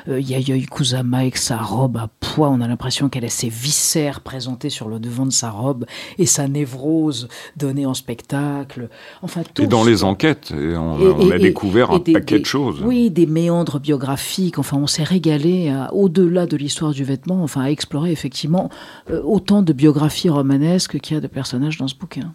euh, 0.08 0.14
euh, 0.14 0.20
Yayoi 0.20 0.64
Kusama 0.70 1.18
avec 1.18 1.36
sa 1.36 1.58
robe 1.58 1.96
à 1.98 2.08
poids 2.20 2.48
On 2.48 2.60
a 2.60 2.68
l'impression 2.68 3.08
qu'elle 3.08 3.24
a 3.26 3.28
ses 3.28 3.48
viscères 3.50 4.20
présentés 4.22 4.70
sur 4.70 4.88
le 4.88 4.98
devant 4.98 5.26
de 5.26 5.32
sa 5.32 5.50
robe 5.50 5.84
et 6.18 6.24
sa 6.26 6.48
névrose 6.48 7.28
donnée 7.56 7.84
en 7.86 7.94
spectacle. 7.94 8.88
Enfin, 9.22 9.42
tous. 9.54 9.62
Et 9.62 9.66
dans 9.66 9.84
les 9.84 10.02
enquêtes, 10.04 10.50
et 10.52 10.76
on, 10.76 10.98
Et- 10.98 11.26
on 11.26 11.30
a 11.30 11.36
et- 11.36 11.40
découvert 11.40 11.90
et 11.90 11.94
un 11.96 11.98
des- 11.98 12.12
paquet 12.14 12.36
des- 12.36 12.40
de 12.40 12.46
choses. 12.46 12.80
Oui, 12.82 13.10
des 13.10 13.26
méandres 13.26 13.80
biographiques. 13.80 14.58
Enfin, 14.58 14.78
on 14.78 14.86
s'est 14.86 15.02
régalé 15.04 15.68
à- 15.68 15.92
au-delà 15.92 16.46
de 16.46 16.56
l'histoire 16.56 16.92
du 16.92 17.04
vêtement, 17.04 17.42
enfin, 17.42 17.62
à 17.62 17.70
explorer 17.70 18.12
effectivement 18.12 18.70
euh, 19.10 19.20
autant 19.24 19.62
de 19.62 19.72
biographies 19.72 20.28
romanesques 20.30 20.98
qu'il 21.00 21.14
y 21.14 21.18
a 21.18 21.20
de 21.20 21.26
personnages 21.26 21.76
dans 21.78 21.88
ce 21.88 21.94
bouquin. 21.98 22.34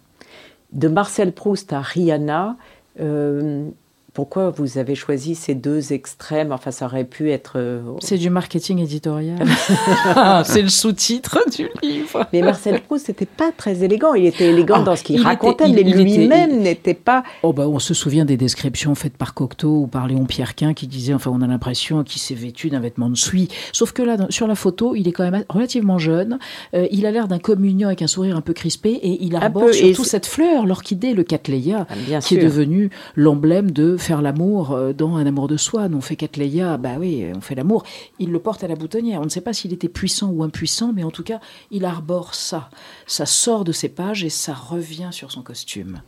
De 0.72 0.88
Marcel 0.88 1.32
Proust 1.32 1.72
à 1.72 1.80
Rihanna, 1.80 2.56
euh, 3.00 3.70
pourquoi 4.14 4.50
vous 4.50 4.78
avez 4.78 4.94
choisi 4.94 5.34
ces 5.34 5.54
deux 5.54 5.92
extrêmes? 5.92 6.52
Enfin, 6.52 6.70
ça 6.70 6.86
aurait 6.86 7.04
pu 7.04 7.30
être. 7.32 7.54
euh, 7.56 7.82
C'est 8.00 8.16
du 8.16 8.30
marketing 8.30 8.78
éditorial. 8.78 9.38
c'est 10.44 10.62
le 10.62 10.68
sous-titre 10.68 11.38
du 11.54 11.68
livre. 11.82 12.26
Mais 12.32 12.40
Marcel 12.40 12.80
Proust 12.82 13.08
n'était 13.08 13.26
pas 13.26 13.50
très 13.56 13.82
élégant. 13.82 14.14
Il 14.14 14.24
était 14.26 14.46
élégant 14.50 14.76
Ah, 14.78 14.82
dans 14.84 14.96
ce 14.96 15.02
qu'il 15.02 15.16
était- 15.16 15.24
racontait, 15.24 15.68
il- 15.68 15.74
mais 15.74 15.82
lui-même 15.82 16.60
n'était 16.60 16.94
pas. 16.94 17.24
Oh 17.42 17.52
bah, 17.52 17.66
on 17.68 17.78
se 17.78 17.92
souvient 17.92 18.24
des 18.24 18.36
descriptions 18.36 18.94
faites 18.94 19.16
par 19.16 19.34
Cocteau 19.34 19.80
ou 19.82 19.86
par 19.88 20.06
Léon 20.06 20.24
Pierrequin 20.26 20.74
qui 20.74 20.86
disait, 20.86 21.12
enfin 21.14 21.30
on 21.34 21.42
a 21.42 21.46
l'impression 21.46 22.04
qu'il 22.04 22.20
s'est 22.20 22.34
vêtu 22.34 22.70
d'un 22.70 22.80
vêtement 22.80 23.08
de 23.10 23.16
suie. 23.16 23.48
Sauf 23.72 23.92
que 23.92 24.02
là, 24.02 24.16
sur 24.30 24.46
la 24.46 24.54
photo, 24.54 24.94
il 24.94 25.08
est 25.08 25.12
quand 25.12 25.28
même 25.28 25.44
relativement 25.48 25.98
jeune. 25.98 26.38
Euh, 26.74 26.86
il 26.92 27.04
a 27.06 27.10
l'air 27.10 27.26
d'un 27.26 27.40
communion 27.40 27.88
avec 27.88 28.02
un 28.02 28.06
sourire 28.06 28.36
un 28.36 28.40
peu 28.42 28.52
crispé 28.52 28.90
et 28.90 29.24
il 29.24 29.34
arbore 29.36 29.72
surtout 29.74 30.04
cette 30.04 30.26
fleur, 30.26 30.66
l'orchidée, 30.66 31.14
le 31.14 31.24
cattleya, 31.24 31.86
Ah, 31.90 31.94
qui 32.04 32.12
est 32.14 32.20
sûr. 32.20 32.42
devenu 32.42 32.90
l'emblème 33.16 33.72
de 33.72 33.96
faire 34.04 34.22
l'amour 34.22 34.72
euh, 34.72 34.92
dans 34.92 35.16
un 35.16 35.26
amour 35.26 35.48
de 35.48 35.56
soi. 35.56 35.88
On 35.92 36.00
fait 36.00 36.16
cattleya, 36.16 36.76
bah 36.76 36.96
oui, 36.98 37.26
on 37.34 37.40
fait 37.40 37.54
l'amour. 37.54 37.84
Il 38.18 38.30
le 38.30 38.38
porte 38.38 38.62
à 38.62 38.68
la 38.68 38.76
boutonnière. 38.76 39.20
On 39.20 39.24
ne 39.24 39.30
sait 39.30 39.40
pas 39.40 39.52
s'il 39.52 39.72
était 39.72 39.88
puissant 39.88 40.28
ou 40.28 40.42
impuissant, 40.42 40.92
mais 40.94 41.04
en 41.04 41.10
tout 41.10 41.22
cas, 41.22 41.40
il 41.70 41.84
arbore 41.84 42.34
ça. 42.34 42.70
Ça 43.06 43.26
sort 43.26 43.64
de 43.64 43.72
ses 43.72 43.88
pages 43.88 44.24
et 44.24 44.30
ça 44.30 44.54
revient 44.54 45.08
sur 45.10 45.32
son 45.32 45.42
costume. 45.42 46.02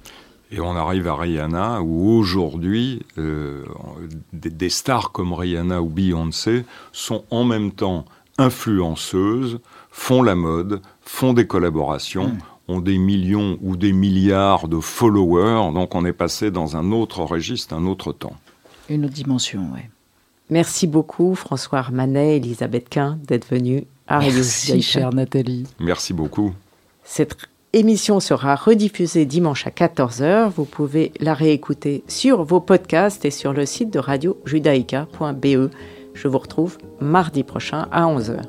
Et 0.52 0.61
on 0.61 0.76
arrive 0.76 1.09
à 1.09 1.16
Rihanna, 1.16 1.82
où 1.82 2.09
aujourd'hui, 2.09 3.02
euh, 3.18 3.64
des, 4.32 4.50
des 4.50 4.68
stars 4.68 5.11
comme 5.11 5.32
Rihanna 5.32 5.82
ou 5.82 5.88
Beyoncé 5.88 6.64
sont 6.92 7.24
en 7.30 7.44
même 7.44 7.72
temps 7.72 8.04
influenceuses, 8.38 9.59
font 9.90 10.22
la 10.22 10.35
mode, 10.35 10.82
font 11.00 11.32
des 11.32 11.46
collaborations, 11.46 12.37
ont 12.68 12.81
des 12.81 12.98
millions 12.98 13.59
ou 13.62 13.76
des 13.76 13.92
milliards 13.92 14.68
de 14.68 14.81
followers. 14.81 15.72
Donc 15.72 15.94
on 15.94 16.05
est 16.05 16.12
passé 16.12 16.50
dans 16.50 16.76
un 16.76 16.92
autre 16.92 17.20
registre, 17.20 17.74
un 17.74 17.87
autre 17.87 18.12
temps. 18.12 18.37
Une 18.88 19.05
autre 19.05 19.14
dimension, 19.14 19.66
oui. 19.74 19.81
Merci 20.48 20.87
beaucoup, 20.87 21.35
François 21.35 21.81
Armanet, 21.81 22.37
Elisabeth 22.37 22.88
Quint, 22.88 23.18
d'être 23.26 23.48
venus 23.48 23.83
à 24.07 24.20
Merci, 24.20 24.81
chère 24.81 25.12
Nathalie. 25.12 25.66
Merci 25.81 26.12
beaucoup. 26.12 26.52
Cette 27.02 27.37
émission 27.72 28.20
sera 28.20 28.55
rediffusée 28.55 29.26
dimanche 29.26 29.66
à 29.66 29.70
14h. 29.70 30.50
Vous 30.50 30.64
pouvez 30.64 31.12
la 31.18 31.35
réécouter 31.35 32.05
sur 32.07 32.44
vos 32.44 32.61
podcasts 32.61 33.24
et 33.24 33.33
sur 33.33 33.52
le 33.52 33.66
site 33.66 33.92
de 33.92 33.98
radiojudaïka.be. 33.98 35.70
Je 36.14 36.29
vous 36.29 36.38
retrouve 36.38 36.79
mardi 37.00 37.42
prochain 37.42 37.88
à 37.90 38.05
11h. 38.05 38.42